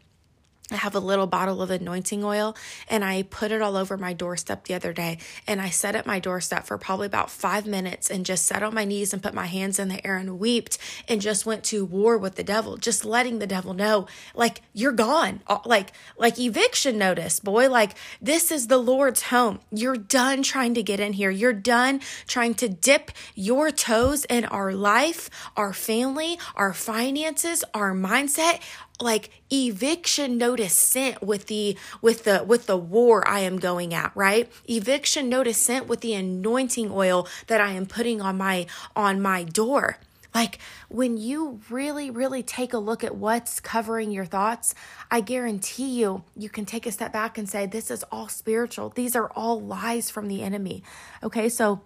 I 0.71 0.77
have 0.77 0.95
a 0.95 1.01
little 1.01 1.27
bottle 1.27 1.63
of 1.63 1.71
anointing 1.71 2.23
oil 2.23 2.57
and 2.89 3.05
I 3.05 3.23
put 3.23 3.51
it 3.51 3.63
all 3.63 3.77
over 3.77 3.97
my 3.97 4.13
doorstep 4.13 4.65
the 4.65 4.75
other 4.75 4.93
day. 4.93 5.19
And 5.47 5.61
I 5.61 5.71
sat 5.71 5.97
at 5.97 6.07
my 6.07 6.21
doorstep 6.21 6.67
for 6.67 6.79
probably 6.79 7.07
about 7.07 7.31
five 7.31 7.67
minutes 7.67 8.11
and 8.11 8.25
just 8.25 8.47
sat 8.47 8.63
on 8.63 8.75
my 8.75 8.85
knees 8.85 9.13
and 9.13 9.23
put 9.23 9.35
my 9.35 9.47
hands 9.47 9.79
in 9.79 9.89
the 9.89 10.05
air 10.07 10.17
and 10.17 10.39
wept 10.39 10.79
and 11.09 11.21
just 11.21 11.47
went 11.47 11.65
to 11.65 11.85
war 11.85 12.17
with 12.19 12.37
the 12.37 12.45
devil, 12.45 12.77
just 12.77 13.05
letting 13.05 13.39
the 13.39 13.47
devil 13.47 13.75
know, 13.75 14.07
like, 14.35 14.63
you're 14.73 14.93
gone. 14.93 15.41
Uh, 15.47 15.59
like, 15.65 15.93
like 16.17 16.39
eviction 16.39 16.99
notice, 16.99 17.41
boy. 17.41 17.69
Like, 17.69 17.97
this 18.21 18.51
is 18.51 18.69
the 18.69 18.79
Lord's 18.79 19.23
home. 19.23 19.61
You're 19.71 19.97
done 19.97 20.43
trying 20.43 20.75
to 20.75 20.83
get 20.83 21.01
in 21.01 21.15
here. 21.15 21.31
You're 21.31 21.53
done 21.53 22.01
trying 22.27 22.55
to 22.55 22.69
dip 22.69 23.11
your 23.35 23.71
toes 23.71 24.25
in 24.27 24.45
our 24.45 24.73
life, 24.73 25.31
our 25.57 25.73
family, 25.73 26.39
our 26.55 26.73
finances, 26.73 27.65
our 27.75 27.93
mindset, 27.93 28.61
like 29.01 29.31
eviction 29.51 30.37
notice 30.37 30.75
sent 30.75 31.23
with 31.23 31.47
the 31.47 31.77
with 32.03 32.25
the 32.25 32.45
with 32.45 32.67
the 32.67 32.77
war 32.77 33.27
I 33.27 33.41
am 33.41 33.59
going 33.59 33.95
at, 33.95 34.13
right? 34.15 34.51
Eviction 34.69 35.29
notice 35.29 35.59
sent 35.59 35.89
with 35.89 36.01
the 36.01 36.15
anointing 36.15 36.91
oil 36.91 37.27
that 37.47 37.61
I 37.61 37.73
am 37.73 37.87
putting 37.87 38.21
on 38.21 38.37
my 38.37 38.67
on 38.95 39.21
my 39.21 39.45
door. 39.45 39.99
Like 40.35 40.59
when 40.89 41.17
you 41.17 41.61
really, 41.69 42.11
really 42.11 42.43
take 42.43 42.73
a 42.73 42.79
look 42.79 43.03
at 43.03 43.17
what's 43.17 43.59
covering 43.59 44.13
your 44.13 44.25
thoughts, 44.25 44.75
I 45.11 45.21
guarantee 45.21 45.99
you, 45.99 46.23
you 46.37 46.49
can 46.49 46.65
take 46.65 46.87
a 46.87 46.93
step 46.93 47.13
back 47.13 47.37
and 47.37 47.49
say, 47.49 47.67
This 47.67 47.91
is 47.91 48.05
all 48.13 48.29
spiritual. 48.29 48.91
These 48.91 49.17
are 49.17 49.31
all 49.35 49.61
lies 49.61 50.11
from 50.11 50.29
the 50.29 50.43
enemy. 50.43 50.83
Okay, 51.23 51.49
so 51.49 51.81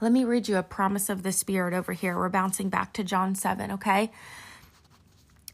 let 0.00 0.12
me 0.12 0.24
read 0.24 0.48
you 0.48 0.56
a 0.56 0.62
promise 0.62 1.08
of 1.08 1.22
the 1.22 1.32
Spirit 1.32 1.72
over 1.72 1.92
here. 1.92 2.16
We're 2.16 2.28
bouncing 2.28 2.68
back 2.68 2.92
to 2.94 3.04
John 3.04 3.34
7, 3.34 3.70
okay? 3.70 4.10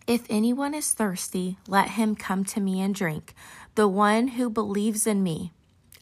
If 0.09 0.25
anyone 0.31 0.73
is 0.73 0.93
thirsty, 0.93 1.59
let 1.69 1.91
him 1.91 2.17
come 2.17 2.43
to 2.47 2.61
me 2.61 2.81
and 2.81 2.95
drink. 2.95 3.35
The 3.75 3.87
one 3.87 4.29
who 4.29 4.49
believes 4.49 5.07
in 5.07 5.23
me, 5.23 5.53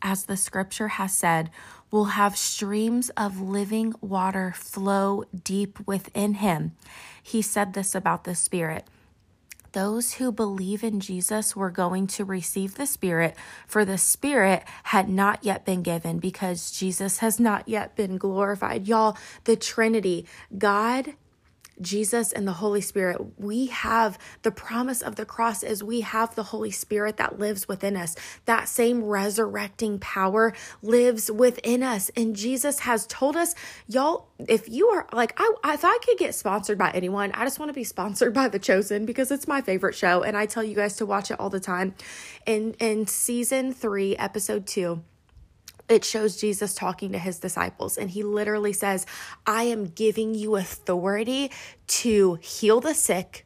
as 0.00 0.26
the 0.26 0.36
scripture 0.36 0.86
has 0.86 1.12
said, 1.12 1.50
will 1.90 2.04
have 2.04 2.36
streams 2.36 3.10
of 3.16 3.40
living 3.40 3.94
water 4.00 4.52
flow 4.54 5.24
deep 5.42 5.84
within 5.88 6.34
him. 6.34 6.76
He 7.20 7.42
said 7.42 7.72
this 7.72 7.96
about 7.96 8.22
the 8.22 8.36
Spirit. 8.36 8.86
Those 9.72 10.14
who 10.14 10.30
believe 10.30 10.84
in 10.84 11.00
Jesus 11.00 11.56
were 11.56 11.72
going 11.72 12.06
to 12.06 12.24
receive 12.24 12.76
the 12.76 12.86
Spirit, 12.86 13.34
for 13.66 13.84
the 13.84 13.98
Spirit 13.98 14.62
had 14.84 15.08
not 15.08 15.42
yet 15.42 15.64
been 15.64 15.82
given 15.82 16.20
because 16.20 16.70
Jesus 16.70 17.18
has 17.18 17.40
not 17.40 17.66
yet 17.66 17.96
been 17.96 18.18
glorified. 18.18 18.86
Y'all, 18.86 19.18
the 19.42 19.56
Trinity, 19.56 20.26
God, 20.56 21.14
Jesus 21.80 22.32
and 22.32 22.46
the 22.46 22.52
Holy 22.52 22.80
Spirit, 22.80 23.38
we 23.38 23.66
have 23.66 24.18
the 24.42 24.50
promise 24.50 25.02
of 25.02 25.16
the 25.16 25.26
cross 25.26 25.62
is 25.62 25.82
we 25.82 26.00
have 26.00 26.34
the 26.34 26.44
Holy 26.44 26.70
Spirit 26.70 27.16
that 27.16 27.38
lives 27.38 27.68
within 27.68 27.96
us. 27.96 28.16
That 28.46 28.68
same 28.68 29.04
resurrecting 29.04 29.98
power 29.98 30.52
lives 30.82 31.30
within 31.30 31.82
us. 31.82 32.10
And 32.16 32.36
Jesus 32.36 32.80
has 32.80 33.06
told 33.06 33.36
us, 33.36 33.54
y'all, 33.86 34.28
if 34.48 34.68
you 34.68 34.88
are 34.88 35.06
like, 35.12 35.38
I, 35.38 35.52
if 35.74 35.84
I 35.84 35.98
could 36.04 36.18
get 36.18 36.34
sponsored 36.34 36.78
by 36.78 36.90
anyone, 36.90 37.32
I 37.32 37.44
just 37.44 37.58
want 37.58 37.70
to 37.70 37.74
be 37.74 37.84
sponsored 37.84 38.34
by 38.34 38.48
The 38.48 38.58
Chosen 38.58 39.06
because 39.06 39.30
it's 39.30 39.48
my 39.48 39.60
favorite 39.60 39.94
show. 39.94 40.22
And 40.22 40.36
I 40.36 40.46
tell 40.46 40.64
you 40.64 40.74
guys 40.74 40.96
to 40.96 41.06
watch 41.06 41.30
it 41.30 41.40
all 41.40 41.50
the 41.50 41.60
time. 41.60 41.94
In, 42.46 42.74
in 42.74 43.06
season 43.06 43.72
three, 43.72 44.16
episode 44.16 44.66
two, 44.66 45.02
it 45.88 46.04
shows 46.04 46.36
Jesus 46.36 46.74
talking 46.74 47.12
to 47.12 47.18
his 47.18 47.38
disciples, 47.38 47.96
and 47.96 48.10
he 48.10 48.22
literally 48.22 48.72
says, 48.72 49.06
I 49.46 49.64
am 49.64 49.86
giving 49.86 50.34
you 50.34 50.56
authority 50.56 51.50
to 51.86 52.34
heal 52.42 52.80
the 52.80 52.94
sick, 52.94 53.45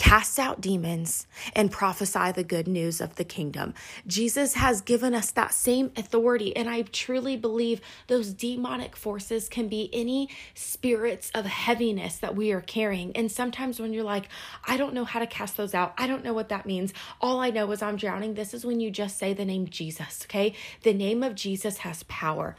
cast 0.00 0.38
out 0.38 0.62
demons, 0.62 1.26
and 1.52 1.70
prophesy 1.70 2.32
the 2.32 2.42
good 2.42 2.66
news 2.66 3.02
of 3.02 3.16
the 3.16 3.22
kingdom. 3.22 3.74
Jesus 4.06 4.54
has 4.54 4.80
given 4.80 5.14
us 5.14 5.30
that 5.32 5.52
same 5.52 5.92
authority, 5.94 6.56
and 6.56 6.70
I 6.70 6.82
truly 6.82 7.36
believe 7.36 7.82
those 8.06 8.32
demonic 8.32 8.96
forces 8.96 9.46
can 9.46 9.68
be 9.68 9.90
any 9.92 10.30
spirits 10.54 11.30
of 11.34 11.44
heaviness 11.44 12.16
that 12.16 12.34
we 12.34 12.50
are 12.50 12.62
carrying. 12.62 13.14
And 13.14 13.30
sometimes 13.30 13.78
when 13.78 13.92
you're 13.92 14.02
like, 14.02 14.30
I 14.64 14.78
don't 14.78 14.94
know 14.94 15.04
how 15.04 15.20
to 15.20 15.26
cast 15.26 15.58
those 15.58 15.74
out, 15.74 15.92
I 15.98 16.06
don't 16.06 16.24
know 16.24 16.32
what 16.32 16.48
that 16.48 16.64
means, 16.64 16.94
all 17.20 17.38
I 17.40 17.50
know 17.50 17.70
is 17.70 17.82
I'm 17.82 17.96
drowning. 17.96 18.32
This 18.32 18.54
is 18.54 18.64
when 18.64 18.80
you 18.80 18.90
just 18.90 19.18
say 19.18 19.34
the 19.34 19.44
name 19.44 19.68
Jesus, 19.68 20.24
okay? 20.24 20.54
The 20.82 20.94
name 20.94 21.22
of 21.22 21.34
Jesus 21.34 21.76
has 21.78 22.04
power. 22.04 22.56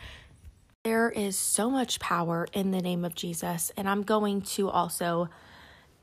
There 0.84 1.10
is 1.10 1.38
so 1.38 1.72
much 1.72 2.00
power 2.00 2.48
in 2.54 2.70
the 2.70 2.82
name 2.82 3.04
of 3.04 3.16
Jesus, 3.16 3.72
and 3.76 3.90
I'm 3.90 4.04
going 4.04 4.44
to 4.44 4.70
also 4.70 5.28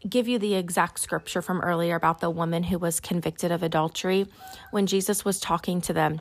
give 0.06 0.28
you 0.28 0.38
the 0.38 0.54
exact 0.54 1.00
scripture 1.00 1.42
from 1.42 1.60
earlier 1.60 1.96
about 1.96 2.20
the 2.20 2.30
woman 2.30 2.64
who 2.64 2.78
was 2.78 3.00
convicted 3.00 3.50
of 3.50 3.62
adultery. 3.62 4.26
When 4.70 4.86
Jesus 4.86 5.24
was 5.24 5.40
talking 5.40 5.80
to 5.82 5.92
them 5.92 6.20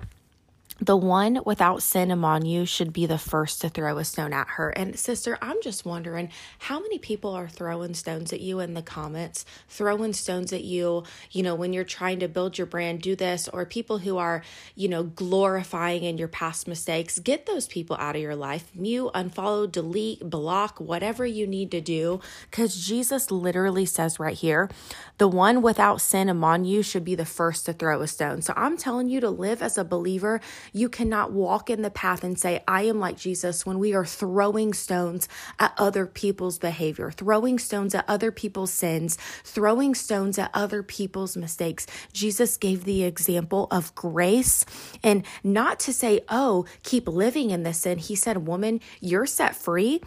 the 0.79 0.97
one 0.97 1.39
without 1.45 1.81
sin 1.81 2.11
among 2.11 2.45
you 2.45 2.65
should 2.65 2.93
be 2.93 3.05
the 3.05 3.17
first 3.17 3.61
to 3.61 3.69
throw 3.69 3.97
a 3.97 4.05
stone 4.05 4.33
at 4.33 4.47
her. 4.49 4.69
And 4.69 4.97
sister, 4.97 5.37
I'm 5.41 5.61
just 5.61 5.85
wondering 5.85 6.29
how 6.59 6.79
many 6.79 6.99
people 6.99 7.31
are 7.31 7.47
throwing 7.47 7.93
stones 7.93 8.31
at 8.31 8.41
you 8.41 8.59
in 8.59 8.73
the 8.73 8.81
comments, 8.81 9.45
throwing 9.67 10.13
stones 10.13 10.53
at 10.53 10.63
you, 10.63 11.03
you 11.31 11.43
know, 11.43 11.55
when 11.55 11.73
you're 11.73 11.83
trying 11.83 12.19
to 12.19 12.27
build 12.27 12.57
your 12.57 12.67
brand, 12.67 13.01
do 13.01 13.15
this, 13.15 13.47
or 13.47 13.65
people 13.65 13.99
who 13.99 14.17
are, 14.17 14.43
you 14.75 14.87
know, 14.87 15.03
glorifying 15.03 16.03
in 16.03 16.17
your 16.17 16.27
past 16.27 16.67
mistakes. 16.67 17.19
Get 17.19 17.45
those 17.45 17.67
people 17.67 17.95
out 17.99 18.15
of 18.15 18.21
your 18.21 18.35
life. 18.35 18.69
Mute, 18.75 19.11
unfollow, 19.15 19.71
delete, 19.71 20.29
block, 20.29 20.79
whatever 20.79 21.25
you 21.25 21.47
need 21.47 21.71
to 21.71 21.81
do. 21.81 22.21
Because 22.51 22.85
Jesus 22.85 23.31
literally 23.31 23.85
says 23.85 24.19
right 24.19 24.37
here, 24.37 24.69
the 25.17 25.27
one 25.27 25.61
without 25.61 26.01
sin 26.01 26.29
among 26.29 26.65
you 26.65 26.83
should 26.83 27.03
be 27.03 27.15
the 27.15 27.25
first 27.25 27.65
to 27.65 27.73
throw 27.73 28.01
a 28.01 28.07
stone. 28.07 28.41
So 28.41 28.53
I'm 28.55 28.77
telling 28.77 29.09
you 29.09 29.19
to 29.21 29.29
live 29.29 29.61
as 29.61 29.77
a 29.77 29.83
believer 29.83 30.39
You 30.73 30.89
cannot 30.89 31.31
walk 31.31 31.69
in 31.69 31.81
the 31.81 31.89
path 31.89 32.23
and 32.23 32.39
say, 32.39 32.63
I 32.67 32.83
am 32.83 32.99
like 32.99 33.17
Jesus 33.17 33.65
when 33.65 33.79
we 33.79 33.93
are 33.93 34.05
throwing 34.05 34.73
stones 34.73 35.27
at 35.59 35.73
other 35.77 36.05
people's 36.05 36.57
behavior, 36.59 37.11
throwing 37.11 37.59
stones 37.59 37.95
at 37.95 38.05
other 38.07 38.31
people's 38.31 38.71
sins, 38.71 39.17
throwing 39.43 39.95
stones 39.95 40.37
at 40.37 40.51
other 40.53 40.83
people's 40.83 41.37
mistakes. 41.37 41.87
Jesus 42.13 42.57
gave 42.57 42.83
the 42.83 43.03
example 43.03 43.67
of 43.71 43.93
grace 43.95 44.65
and 45.03 45.25
not 45.43 45.79
to 45.81 45.93
say, 45.93 46.21
oh, 46.29 46.65
keep 46.83 47.07
living 47.07 47.51
in 47.51 47.63
this 47.63 47.79
sin. 47.79 47.97
He 47.97 48.15
said, 48.15 48.47
woman, 48.47 48.81
you're 48.99 49.25
set 49.25 49.55
free 49.55 50.01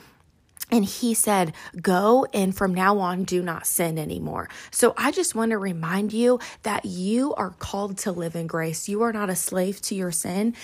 and 0.70 0.84
he 0.84 1.14
said, 1.14 1.52
Go 1.80 2.26
and 2.32 2.56
from 2.56 2.74
now 2.74 2.98
on, 2.98 3.24
do 3.24 3.42
not 3.42 3.66
sin 3.66 3.98
anymore. 3.98 4.48
So 4.70 4.94
I 4.96 5.10
just 5.10 5.34
want 5.34 5.50
to 5.50 5.58
remind 5.58 6.12
you 6.12 6.40
that 6.62 6.84
you 6.84 7.34
are 7.34 7.50
called 7.58 7.98
to 7.98 8.12
live 8.12 8.36
in 8.36 8.46
grace. 8.46 8.88
You 8.88 9.02
are 9.02 9.12
not 9.12 9.30
a 9.30 9.36
slave 9.36 9.80
to 9.82 9.94
your 9.94 10.12
sin. 10.12 10.54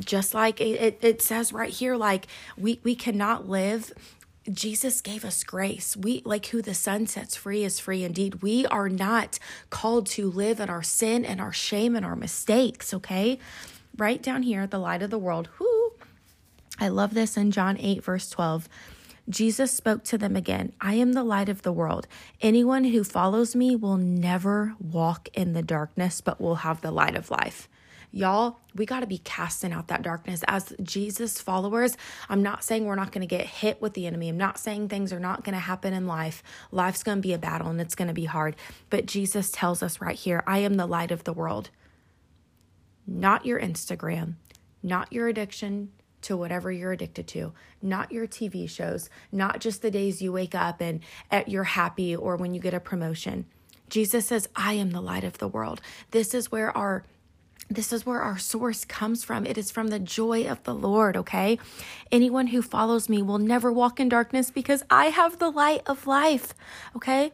Just 0.00 0.34
like 0.34 0.60
it, 0.60 0.98
it 1.02 1.22
says 1.22 1.52
right 1.52 1.70
here, 1.70 1.96
like 1.96 2.26
we, 2.56 2.80
we 2.82 2.94
cannot 2.94 3.48
live 3.48 3.92
Jesus 4.50 5.00
gave 5.00 5.24
us 5.24 5.44
grace. 5.44 5.96
We 5.96 6.22
like 6.24 6.46
who 6.46 6.62
the 6.62 6.74
Son 6.74 7.06
sets 7.06 7.36
free 7.36 7.62
is 7.62 7.78
free 7.78 8.02
indeed. 8.02 8.42
We 8.42 8.66
are 8.66 8.88
not 8.88 9.38
called 9.70 10.06
to 10.08 10.28
live 10.28 10.58
in 10.58 10.68
our 10.68 10.82
sin 10.82 11.24
and 11.24 11.40
our 11.40 11.52
shame 11.52 11.94
and 11.94 12.04
our 12.04 12.16
mistakes, 12.16 12.92
okay? 12.92 13.38
Right 13.96 14.20
down 14.20 14.42
here, 14.42 14.66
the 14.66 14.80
light 14.80 15.02
of 15.02 15.10
the 15.10 15.18
world. 15.18 15.48
Whoo. 15.60 15.92
I 16.80 16.88
love 16.88 17.14
this 17.14 17.36
in 17.36 17.52
John 17.52 17.76
8, 17.78 18.02
verse 18.02 18.28
12. 18.30 18.68
Jesus 19.28 19.70
spoke 19.70 20.02
to 20.04 20.18
them 20.18 20.36
again 20.36 20.72
I 20.80 20.94
am 20.94 21.12
the 21.12 21.24
light 21.24 21.48
of 21.48 21.62
the 21.62 21.72
world. 21.72 22.06
Anyone 22.40 22.84
who 22.84 23.04
follows 23.04 23.54
me 23.54 23.76
will 23.76 23.96
never 23.96 24.74
walk 24.80 25.28
in 25.34 25.52
the 25.52 25.62
darkness, 25.62 26.20
but 26.20 26.40
will 26.40 26.56
have 26.56 26.80
the 26.80 26.90
light 26.90 27.14
of 27.14 27.30
life. 27.30 27.68
Y'all, 28.14 28.58
we 28.74 28.84
got 28.84 29.00
to 29.00 29.06
be 29.06 29.16
casting 29.16 29.72
out 29.72 29.88
that 29.88 30.02
darkness 30.02 30.44
as 30.46 30.74
Jesus 30.82 31.40
followers. 31.40 31.96
I'm 32.28 32.42
not 32.42 32.62
saying 32.62 32.84
we're 32.84 32.94
not 32.94 33.10
going 33.10 33.26
to 33.26 33.36
get 33.36 33.46
hit 33.46 33.80
with 33.80 33.94
the 33.94 34.06
enemy. 34.06 34.28
I'm 34.28 34.36
not 34.36 34.58
saying 34.58 34.88
things 34.88 35.14
are 35.14 35.20
not 35.20 35.44
going 35.44 35.54
to 35.54 35.58
happen 35.58 35.94
in 35.94 36.06
life. 36.06 36.42
Life's 36.70 37.02
going 37.02 37.18
to 37.18 37.22
be 37.22 37.32
a 37.32 37.38
battle 37.38 37.68
and 37.68 37.80
it's 37.80 37.94
going 37.94 38.08
to 38.08 38.14
be 38.14 38.26
hard. 38.26 38.54
But 38.90 39.06
Jesus 39.06 39.50
tells 39.50 39.82
us 39.82 40.02
right 40.02 40.16
here 40.16 40.42
I 40.46 40.58
am 40.58 40.74
the 40.74 40.86
light 40.86 41.10
of 41.10 41.24
the 41.24 41.32
world. 41.32 41.70
Not 43.06 43.46
your 43.46 43.58
Instagram, 43.58 44.34
not 44.82 45.10
your 45.10 45.28
addiction, 45.28 45.92
to 46.22 46.36
whatever 46.36 46.72
you're 46.72 46.92
addicted 46.92 47.26
to, 47.28 47.52
not 47.80 48.12
your 48.12 48.26
TV 48.26 48.68
shows, 48.68 49.10
not 49.30 49.60
just 49.60 49.82
the 49.82 49.90
days 49.90 50.22
you 50.22 50.32
wake 50.32 50.54
up 50.54 50.80
and 50.80 51.00
at 51.30 51.48
you're 51.48 51.64
happy 51.64 52.14
or 52.14 52.36
when 52.36 52.54
you 52.54 52.60
get 52.60 52.74
a 52.74 52.80
promotion. 52.80 53.46
Jesus 53.88 54.26
says, 54.26 54.48
"I 54.56 54.74
am 54.74 54.90
the 54.90 55.02
light 55.02 55.24
of 55.24 55.38
the 55.38 55.48
world." 55.48 55.80
This 56.10 56.34
is 56.34 56.50
where 56.50 56.76
our 56.76 57.04
this 57.68 57.92
is 57.92 58.04
where 58.04 58.20
our 58.20 58.38
source 58.38 58.84
comes 58.84 59.24
from. 59.24 59.46
It 59.46 59.56
is 59.56 59.70
from 59.70 59.88
the 59.88 59.98
joy 59.98 60.46
of 60.46 60.62
the 60.64 60.74
Lord, 60.74 61.16
okay? 61.16 61.58
Anyone 62.10 62.48
who 62.48 62.60
follows 62.60 63.08
me 63.08 63.22
will 63.22 63.38
never 63.38 63.72
walk 63.72 63.98
in 63.98 64.08
darkness 64.08 64.50
because 64.50 64.82
I 64.90 65.06
have 65.06 65.38
the 65.38 65.50
light 65.50 65.82
of 65.86 66.06
life, 66.06 66.54
okay? 66.94 67.32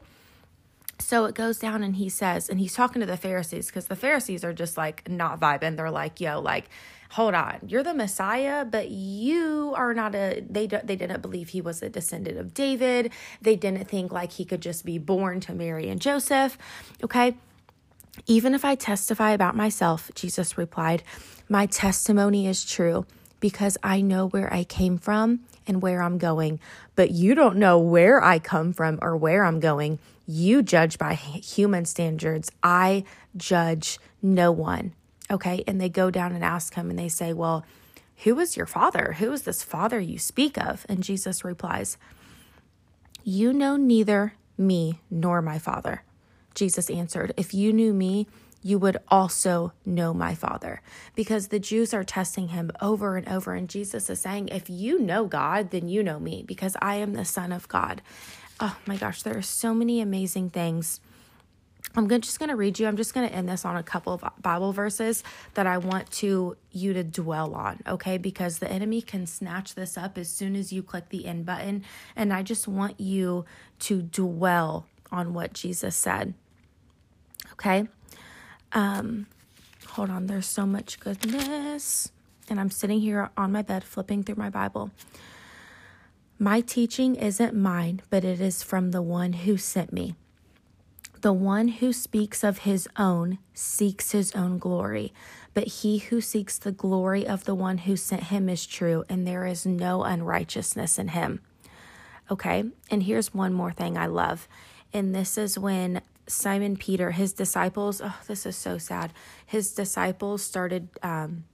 So 1.01 1.27
it 1.27 1.35
goes 1.35 1.59
down 1.59 1.83
and 1.83 1.97
he 1.97 2.09
says, 2.09 2.49
and 2.49 2.59
he's 2.59 2.75
talking 2.75 3.01
to 3.01 3.07
the 3.07 3.17
Pharisees 3.17 3.67
because 3.67 3.87
the 3.87 3.97
Pharisees 3.97 4.45
are 4.45 4.53
just 4.53 4.77
like 4.77 5.09
not 5.09 5.39
vibing. 5.39 5.77
They're 5.77 5.91
like, 5.91 6.21
yo, 6.21 6.41
like, 6.41 6.69
hold 7.11 7.35
on, 7.35 7.59
you're 7.67 7.83
the 7.83 7.95
Messiah, 7.95 8.65
but 8.65 8.91
you 8.91 9.73
are 9.77 9.95
not 9.95 10.15
a, 10.15 10.45
they, 10.49 10.67
they 10.67 10.97
didn't 10.97 11.23
believe 11.23 11.51
he 11.51 11.61
was 11.61 11.83
a 11.83 11.89
descendant 11.89 12.39
of 12.39 12.53
David. 12.53 13.13
They 13.41 13.57
didn't 13.57 13.85
think 13.87 14.13
like 14.13 14.33
he 14.33 14.45
could 14.45 14.61
just 14.61 14.85
be 14.85 14.99
born 14.99 15.41
to 15.41 15.55
Mary 15.55 15.89
and 15.89 16.01
Joseph. 16.01 16.59
Okay. 17.03 17.37
Even 18.27 18.53
if 18.53 18.65
I 18.65 18.75
testify 18.75 19.31
about 19.31 19.55
myself, 19.55 20.11
Jesus 20.15 20.59
replied, 20.59 21.05
my 21.49 21.67
testimony 21.67 22.47
is 22.47 22.65
true 22.65 23.07
because 23.41 23.79
I 23.83 24.01
know 24.01 24.27
where 24.29 24.53
I 24.53 24.65
came 24.65 24.99
from 24.99 25.41
and 25.69 25.81
where 25.83 26.03
I'm 26.03 26.19
going, 26.19 26.59
but 26.97 27.13
you 27.13 27.35
don't 27.35 27.57
know 27.57 27.79
where 27.79 28.23
I 28.23 28.39
come 28.39 28.73
from 28.73 28.99
or 29.01 29.17
where 29.17 29.45
I'm 29.45 29.61
going. 29.61 29.99
You 30.27 30.63
judge 30.63 30.99
by 30.99 31.15
human 31.15 31.85
standards. 31.85 32.51
I 32.63 33.05
judge 33.37 33.99
no 34.21 34.51
one. 34.51 34.95
Okay. 35.31 35.63
And 35.67 35.81
they 35.81 35.89
go 35.89 36.11
down 36.11 36.33
and 36.33 36.43
ask 36.43 36.75
him 36.75 36.91
and 36.91 36.99
they 36.99 37.09
say, 37.09 37.33
Well, 37.33 37.65
who 38.25 38.39
is 38.41 38.57
your 38.57 38.67
father? 38.67 39.17
Who 39.19 39.31
is 39.33 39.43
this 39.43 39.63
father 39.63 40.01
you 40.01 40.19
speak 40.19 40.59
of? 40.59 40.85
And 40.89 41.05
Jesus 41.05 41.45
replies, 41.45 41.99
You 43.23 43.53
know 43.53 43.77
neither 43.77 44.35
me 44.57 45.01
nor 45.11 45.41
my 45.41 45.59
father. 45.59 46.03
Jesus 46.55 46.91
answered, 46.91 47.33
If 47.37 47.55
you 47.55 47.73
knew 47.73 47.93
me, 47.93 48.27
you 48.63 48.79
would 48.79 48.97
also 49.09 49.73
know 49.87 50.13
my 50.13 50.35
father. 50.35 50.83
Because 51.15 51.49
the 51.49 51.61
Jews 51.61 51.95
are 51.95 52.05
testing 52.05 52.49
him 52.49 52.71
over 52.81 53.17
and 53.17 53.29
over. 53.29 53.55
And 53.55 53.69
Jesus 53.69 54.11
is 54.11 54.21
saying, 54.21 54.49
If 54.49 54.69
you 54.69 54.99
know 54.99 55.27
God, 55.27 55.71
then 55.71 55.89
you 55.89 56.03
know 56.03 56.19
me, 56.19 56.43
because 56.47 56.77
I 56.83 56.97
am 56.97 57.13
the 57.13 57.25
Son 57.25 57.53
of 57.53 57.69
God. 57.69 58.03
Oh 58.61 58.77
my 58.87 58.97
gosh, 58.97 59.23
there 59.23 59.37
are 59.37 59.43
so 59.43 59.73
many 59.73 60.01
amazing 60.01 60.51
things. 60.51 61.01
I'm 61.95 62.09
just 62.09 62.39
going 62.39 62.51
to 62.51 62.57
read 62.57 62.79
you. 62.79 62.87
I'm 62.87 62.97
just 62.97 63.15
going 63.15 63.29
to 63.29 63.35
end 63.35 63.49
this 63.49 63.65
on 63.65 63.77
a 63.77 63.83
couple 63.83 64.13
of 64.13 64.25
Bible 64.43 64.73
verses 64.73 65.25
that 65.55 65.67
I 65.67 65.79
want 65.79 66.11
to 66.13 66.57
you 66.71 66.93
to 66.93 67.03
dwell 67.03 67.55
on, 67.55 67.81
okay? 67.87 68.19
Because 68.19 68.59
the 68.59 68.71
enemy 68.71 69.01
can 69.01 69.27
snatch 69.27 69.75
this 69.75 69.97
up 69.97 70.19
as 70.19 70.29
soon 70.29 70.55
as 70.55 70.73
you 70.73 70.83
click 70.83 71.09
the 71.09 71.27
end 71.27 71.47
button, 71.47 71.85
and 72.15 72.33
I 72.33 72.43
just 72.43 72.69
want 72.69 73.01
you 73.01 73.47
to 73.81 74.03
dwell 74.03 74.87
on 75.11 75.33
what 75.33 75.55
Jesus 75.55 75.97
said. 75.97 76.35
Okay? 77.53 77.89
Um 78.73 79.27
hold 79.87 80.11
on, 80.11 80.27
there's 80.27 80.47
so 80.47 80.67
much 80.67 81.01
goodness. 81.01 82.13
And 82.49 82.59
I'm 82.59 82.71
sitting 82.71 83.01
here 83.01 83.31
on 83.37 83.53
my 83.53 83.63
bed 83.63 83.85
flipping 83.85 84.23
through 84.23 84.37
my 84.37 84.51
Bible. 84.51 84.91
My 86.39 86.61
teaching 86.61 87.17
isn't 87.17 87.55
mine, 87.55 88.01
but 88.11 88.25
it 88.25 88.41
is 88.41 88.63
from 88.63 88.91
the 88.91 89.03
one 89.03 89.33
who 89.33 89.57
sent 89.57 89.93
me. 89.93 90.15
The 91.21 91.33
one 91.33 91.67
who 91.67 91.93
speaks 91.93 92.45
of 92.45 92.59
his 92.59 92.89
own 92.97 93.39
seeks 93.53 94.13
his 94.13 94.33
own 94.37 94.59
glory, 94.59 95.13
but 95.53 95.67
he 95.67 95.99
who 95.99 96.21
seeks 96.21 96.57
the 96.57 96.71
glory 96.71 97.27
of 97.27 97.45
the 97.45 97.57
one 97.57 97.79
who 97.79 97.97
sent 97.97 98.25
him 98.25 98.49
is 98.49 98.65
true, 98.65 99.05
and 99.09 99.27
there 99.27 99.45
is 99.45 99.67
no 99.67 100.05
unrighteousness 100.05 100.97
in 100.97 101.09
him. 101.09 101.41
Okay, 102.31 102.63
and 102.89 103.03
here's 103.03 103.35
one 103.35 103.53
more 103.53 103.73
thing 103.73 103.99
I 103.99 104.07
love, 104.07 104.47
and 104.93 105.13
this 105.13 105.37
is 105.37 105.59
when 105.59 106.03
Simon 106.29 106.77
Peter, 106.77 107.11
his 107.11 107.33
disciples, 107.33 108.01
oh, 108.05 108.17
this 108.27 108.47
is 108.47 108.57
so 108.57 108.79
sad. 108.79 109.13
His 109.47 109.73
disciples 109.73 110.43
started 110.43 110.89
um, 111.03 111.45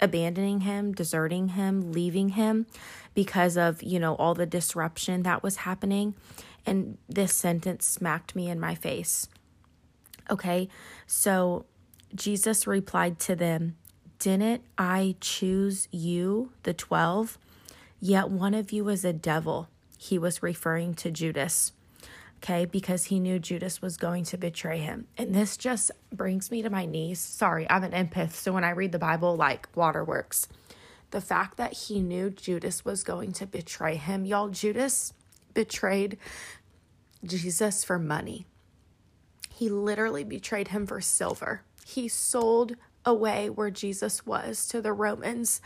abandoning 0.00 0.60
him, 0.60 0.92
deserting 0.92 1.50
him, 1.50 1.92
leaving 1.92 2.30
him 2.30 2.66
because 3.14 3.56
of, 3.56 3.82
you 3.82 3.98
know, 4.00 4.16
all 4.16 4.34
the 4.34 4.46
disruption 4.46 5.22
that 5.22 5.42
was 5.42 5.58
happening. 5.58 6.14
And 6.66 6.98
this 7.08 7.32
sentence 7.32 7.86
smacked 7.86 8.34
me 8.34 8.50
in 8.50 8.58
my 8.58 8.74
face. 8.74 9.28
Okay, 10.30 10.68
so 11.06 11.66
Jesus 12.14 12.66
replied 12.66 13.18
to 13.20 13.36
them, 13.36 13.76
Didn't 14.18 14.62
I 14.76 15.16
choose 15.20 15.86
you, 15.92 16.52
the 16.62 16.74
12? 16.74 17.38
Yet 18.00 18.30
one 18.30 18.54
of 18.54 18.72
you 18.72 18.88
is 18.88 19.04
a 19.04 19.12
devil. 19.12 19.68
He 19.98 20.18
was 20.18 20.42
referring 20.42 20.94
to 20.94 21.10
Judas 21.10 21.72
okay, 22.44 22.66
because 22.66 23.04
he 23.04 23.18
knew 23.18 23.38
Judas 23.38 23.80
was 23.80 23.96
going 23.96 24.24
to 24.24 24.36
betray 24.36 24.78
him. 24.78 25.06
And 25.16 25.34
this 25.34 25.56
just 25.56 25.90
brings 26.12 26.50
me 26.50 26.60
to 26.60 26.68
my 26.68 26.84
knees. 26.84 27.18
Sorry, 27.18 27.66
I'm 27.70 27.84
an 27.84 27.92
empath, 27.92 28.32
so 28.32 28.52
when 28.52 28.64
I 28.64 28.70
read 28.70 28.92
the 28.92 28.98
Bible, 28.98 29.34
like 29.34 29.74
waterworks. 29.74 30.46
The 31.10 31.22
fact 31.22 31.56
that 31.56 31.72
he 31.72 32.00
knew 32.00 32.28
Judas 32.28 32.84
was 32.84 33.02
going 33.02 33.32
to 33.34 33.46
betray 33.46 33.96
him, 33.96 34.26
y'all, 34.26 34.48
Judas 34.48 35.14
betrayed 35.54 36.18
Jesus 37.24 37.82
for 37.82 37.98
money. 37.98 38.46
He 39.48 39.70
literally 39.70 40.24
betrayed 40.24 40.68
him 40.68 40.86
for 40.86 41.00
silver. 41.00 41.62
He 41.86 42.08
sold 42.08 42.74
away 43.04 43.50
where 43.50 43.70
Jesus 43.70 44.24
was 44.26 44.66
to 44.68 44.80
the 44.80 44.92
Romans. 44.92 45.60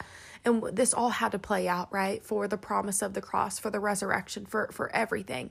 And 0.44 0.62
this 0.72 0.94
all 0.94 1.10
had 1.10 1.32
to 1.32 1.38
play 1.38 1.66
out, 1.66 1.92
right? 1.92 2.24
For 2.24 2.46
the 2.46 2.56
promise 2.56 3.02
of 3.02 3.14
the 3.14 3.20
cross, 3.20 3.58
for 3.58 3.70
the 3.70 3.80
resurrection, 3.80 4.46
for, 4.46 4.70
for 4.72 4.94
everything. 4.94 5.50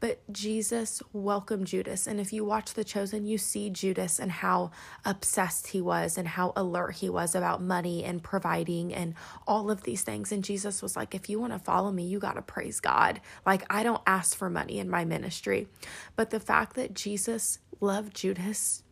But 0.00 0.20
Jesus 0.32 1.02
welcomed 1.12 1.68
Judas. 1.68 2.06
And 2.06 2.20
if 2.20 2.32
you 2.32 2.44
watch 2.44 2.74
The 2.74 2.84
Chosen, 2.84 3.24
you 3.24 3.38
see 3.38 3.70
Judas 3.70 4.18
and 4.18 4.30
how 4.30 4.72
obsessed 5.04 5.68
he 5.68 5.80
was 5.80 6.18
and 6.18 6.28
how 6.28 6.52
alert 6.56 6.96
he 6.96 7.08
was 7.08 7.34
about 7.34 7.62
money 7.62 8.04
and 8.04 8.22
providing 8.22 8.92
and 8.92 9.14
all 9.46 9.70
of 9.70 9.84
these 9.84 10.02
things. 10.02 10.32
And 10.32 10.44
Jesus 10.44 10.82
was 10.82 10.96
like, 10.96 11.14
if 11.14 11.30
you 11.30 11.40
want 11.40 11.52
to 11.52 11.58
follow 11.58 11.92
me, 11.92 12.04
you 12.04 12.18
got 12.18 12.34
to 12.34 12.42
praise 12.42 12.80
God. 12.80 13.20
Like, 13.46 13.64
I 13.70 13.82
don't 13.82 14.02
ask 14.06 14.36
for 14.36 14.50
money 14.50 14.78
in 14.78 14.90
my 14.90 15.04
ministry. 15.04 15.68
But 16.16 16.30
the 16.30 16.40
fact 16.40 16.74
that 16.76 16.94
Jesus 16.94 17.60
loved 17.80 18.14
Judas 18.14 18.82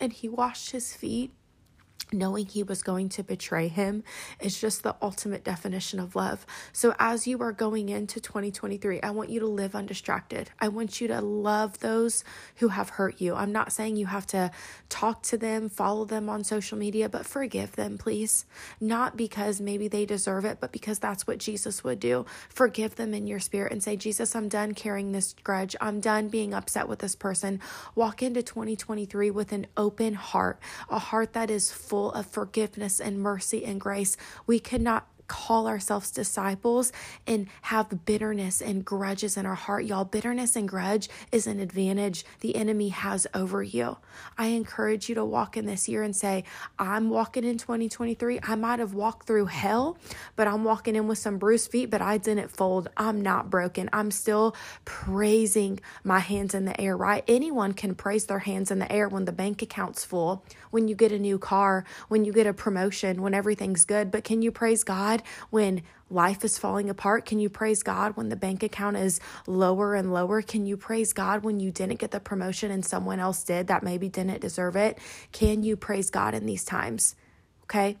and 0.00 0.12
he 0.12 0.28
washed 0.28 0.70
his 0.70 0.92
feet 0.94 1.32
knowing 2.12 2.46
he 2.46 2.62
was 2.62 2.82
going 2.82 3.08
to 3.10 3.22
betray 3.22 3.68
him 3.68 4.02
is 4.40 4.60
just 4.60 4.82
the 4.82 4.96
ultimate 5.02 5.44
definition 5.44 6.00
of 6.00 6.16
love. 6.16 6.46
So, 6.72 6.94
as 6.98 7.26
you 7.26 7.40
are 7.42 7.52
going 7.52 7.88
into 7.88 8.20
2023, 8.20 9.00
I 9.02 9.10
want 9.10 9.30
you 9.30 9.40
to 9.40 9.46
live 9.46 9.74
undistracted. 9.74 10.50
I 10.60 10.68
want 10.68 11.00
you 11.00 11.08
to 11.08 11.20
love 11.20 11.78
those 11.80 12.24
who 12.56 12.68
have 12.68 12.90
hurt 12.90 13.20
you. 13.20 13.34
I'm 13.34 13.52
not 13.52 13.72
saying 13.72 13.96
you 13.96 14.06
have 14.06 14.26
to 14.28 14.50
talk 14.88 15.22
to 15.24 15.36
them, 15.36 15.68
follow 15.68 16.04
them 16.04 16.28
on 16.28 16.44
social 16.44 16.78
media, 16.78 17.08
but 17.08 17.26
forgive 17.26 17.76
them, 17.76 17.98
please. 17.98 18.46
Not 18.80 19.16
because 19.16 19.60
maybe 19.60 19.88
they 19.88 20.06
deserve 20.06 20.44
it, 20.44 20.58
but 20.60 20.72
because 20.72 20.98
that's 20.98 21.26
what 21.26 21.38
Jesus 21.38 21.84
would 21.84 22.00
do. 22.00 22.26
Forgive 22.48 22.96
them 22.96 23.14
in 23.14 23.26
your 23.26 23.40
spirit 23.40 23.72
and 23.72 23.82
say, 23.82 23.96
Jesus, 23.96 24.34
I'm 24.34 24.48
done 24.48 24.74
carrying 24.74 25.12
this 25.12 25.34
grudge. 25.42 25.74
I'm 25.80 26.00
done 26.00 26.28
being 26.28 26.54
upset 26.54 26.88
with 26.88 27.00
this 27.00 27.14
person. 27.14 27.60
Walk 27.94 28.22
into 28.22 28.42
2023 28.42 29.30
with 29.30 29.52
an 29.52 29.66
open 29.76 30.14
heart, 30.14 30.60
a 30.88 30.98
heart 30.98 31.32
that 31.32 31.50
is 31.50 31.72
full 31.72 31.97
full 31.98 32.12
of 32.12 32.26
forgiveness 32.26 33.00
and 33.00 33.18
mercy 33.18 33.64
and 33.64 33.80
grace. 33.80 34.16
We 34.46 34.60
cannot 34.60 35.08
call 35.28 35.68
ourselves 35.68 36.10
disciples 36.10 36.92
and 37.26 37.46
have 37.62 38.04
bitterness 38.04 38.60
and 38.60 38.84
grudges 38.84 39.36
in 39.36 39.46
our 39.46 39.54
heart. 39.54 39.84
Y'all, 39.84 40.04
bitterness 40.04 40.56
and 40.56 40.68
grudge 40.68 41.08
is 41.30 41.46
an 41.46 41.60
advantage 41.60 42.24
the 42.40 42.56
enemy 42.56 42.88
has 42.88 43.26
over 43.34 43.62
you. 43.62 43.98
I 44.36 44.46
encourage 44.48 45.08
you 45.08 45.14
to 45.14 45.24
walk 45.24 45.56
in 45.56 45.66
this 45.66 45.88
year 45.88 46.02
and 46.02 46.16
say, 46.16 46.44
I'm 46.78 47.10
walking 47.10 47.44
in 47.44 47.58
2023. 47.58 48.40
I 48.42 48.54
might 48.54 48.78
have 48.78 48.94
walked 48.94 49.26
through 49.26 49.46
hell, 49.46 49.98
but 50.36 50.48
I'm 50.48 50.64
walking 50.64 50.96
in 50.96 51.06
with 51.06 51.18
some 51.18 51.38
bruised 51.38 51.70
feet, 51.70 51.90
but 51.90 52.02
I 52.02 52.18
didn't 52.18 52.50
fold. 52.50 52.88
I'm 52.96 53.20
not 53.20 53.50
broken. 53.50 53.88
I'm 53.92 54.10
still 54.10 54.56
praising 54.84 55.80
my 56.02 56.20
hands 56.20 56.54
in 56.54 56.64
the 56.64 56.78
air, 56.80 56.96
right? 56.96 57.22
Anyone 57.28 57.74
can 57.74 57.94
praise 57.94 58.26
their 58.26 58.40
hands 58.40 58.70
in 58.70 58.78
the 58.78 58.90
air 58.90 59.08
when 59.08 59.26
the 59.26 59.32
bank 59.32 59.62
account's 59.62 60.04
full, 60.04 60.44
when 60.70 60.88
you 60.88 60.94
get 60.94 61.12
a 61.12 61.18
new 61.18 61.38
car, 61.38 61.84
when 62.08 62.24
you 62.24 62.32
get 62.32 62.46
a 62.46 62.54
promotion, 62.54 63.22
when 63.22 63.34
everything's 63.34 63.84
good. 63.84 64.10
But 64.10 64.24
can 64.24 64.42
you 64.42 64.50
praise 64.50 64.84
God? 64.84 65.17
God 65.18 65.28
when 65.50 65.82
life 66.10 66.44
is 66.44 66.58
falling 66.58 66.90
apart? 66.90 67.26
Can 67.26 67.38
you 67.38 67.48
praise 67.48 67.82
God 67.82 68.16
when 68.16 68.28
the 68.28 68.36
bank 68.36 68.62
account 68.62 68.96
is 68.96 69.20
lower 69.46 69.94
and 69.94 70.12
lower? 70.12 70.42
Can 70.42 70.66
you 70.66 70.76
praise 70.76 71.12
God 71.12 71.42
when 71.42 71.60
you 71.60 71.70
didn't 71.70 71.98
get 71.98 72.10
the 72.10 72.20
promotion 72.20 72.70
and 72.70 72.84
someone 72.84 73.20
else 73.20 73.42
did 73.44 73.66
that 73.68 73.82
maybe 73.82 74.08
didn't 74.08 74.40
deserve 74.40 74.76
it? 74.76 74.98
Can 75.32 75.62
you 75.62 75.76
praise 75.76 76.10
God 76.10 76.34
in 76.34 76.46
these 76.46 76.64
times? 76.64 77.14
Okay. 77.64 77.98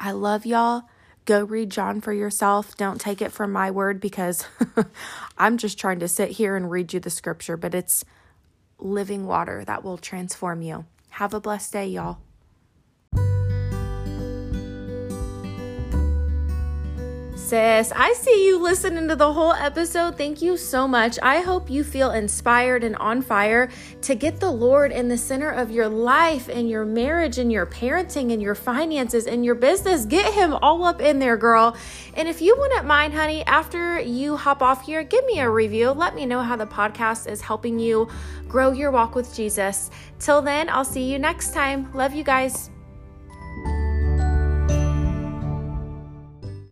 I 0.00 0.12
love 0.12 0.46
y'all. 0.46 0.84
Go 1.24 1.44
read 1.44 1.70
John 1.70 2.00
for 2.00 2.12
yourself. 2.12 2.76
Don't 2.76 3.00
take 3.00 3.20
it 3.20 3.32
from 3.32 3.52
my 3.52 3.70
word 3.70 4.00
because 4.00 4.46
I'm 5.38 5.58
just 5.58 5.78
trying 5.78 6.00
to 6.00 6.08
sit 6.08 6.30
here 6.30 6.56
and 6.56 6.70
read 6.70 6.94
you 6.94 7.00
the 7.00 7.10
scripture, 7.10 7.56
but 7.56 7.74
it's 7.74 8.04
living 8.78 9.26
water 9.26 9.64
that 9.66 9.84
will 9.84 9.98
transform 9.98 10.62
you. 10.62 10.86
Have 11.10 11.34
a 11.34 11.40
blessed 11.40 11.72
day, 11.72 11.88
y'all. 11.88 12.18
Sis. 17.48 17.92
I 17.96 18.12
see 18.12 18.46
you 18.46 18.62
listening 18.62 19.08
to 19.08 19.16
the 19.16 19.32
whole 19.32 19.54
episode. 19.54 20.18
Thank 20.18 20.42
you 20.42 20.58
so 20.58 20.86
much. 20.86 21.18
I 21.22 21.40
hope 21.40 21.70
you 21.70 21.82
feel 21.82 22.10
inspired 22.10 22.84
and 22.84 22.94
on 22.96 23.22
fire 23.22 23.70
to 24.02 24.14
get 24.14 24.38
the 24.38 24.50
Lord 24.50 24.92
in 24.92 25.08
the 25.08 25.16
center 25.16 25.48
of 25.48 25.70
your 25.70 25.88
life 25.88 26.50
and 26.50 26.68
your 26.68 26.84
marriage 26.84 27.38
and 27.38 27.50
your 27.50 27.64
parenting 27.64 28.34
and 28.34 28.42
your 28.42 28.54
finances 28.54 29.26
and 29.26 29.46
your 29.46 29.54
business. 29.54 30.04
Get 30.04 30.34
Him 30.34 30.52
all 30.60 30.84
up 30.84 31.00
in 31.00 31.20
there, 31.20 31.38
girl. 31.38 31.74
And 32.12 32.28
if 32.28 32.42
you 32.42 32.54
wouldn't 32.54 32.84
mind, 32.84 33.14
honey, 33.14 33.42
after 33.46 33.98
you 33.98 34.36
hop 34.36 34.60
off 34.60 34.84
here, 34.84 35.02
give 35.02 35.24
me 35.24 35.40
a 35.40 35.48
review. 35.48 35.92
Let 35.92 36.14
me 36.14 36.26
know 36.26 36.42
how 36.42 36.56
the 36.56 36.66
podcast 36.66 37.30
is 37.30 37.40
helping 37.40 37.78
you 37.78 38.10
grow 38.46 38.72
your 38.72 38.90
walk 38.90 39.14
with 39.14 39.34
Jesus. 39.34 39.90
Till 40.18 40.42
then, 40.42 40.68
I'll 40.68 40.84
see 40.84 41.10
you 41.10 41.18
next 41.18 41.54
time. 41.54 41.90
Love 41.94 42.12
you 42.12 42.24
guys. 42.24 42.68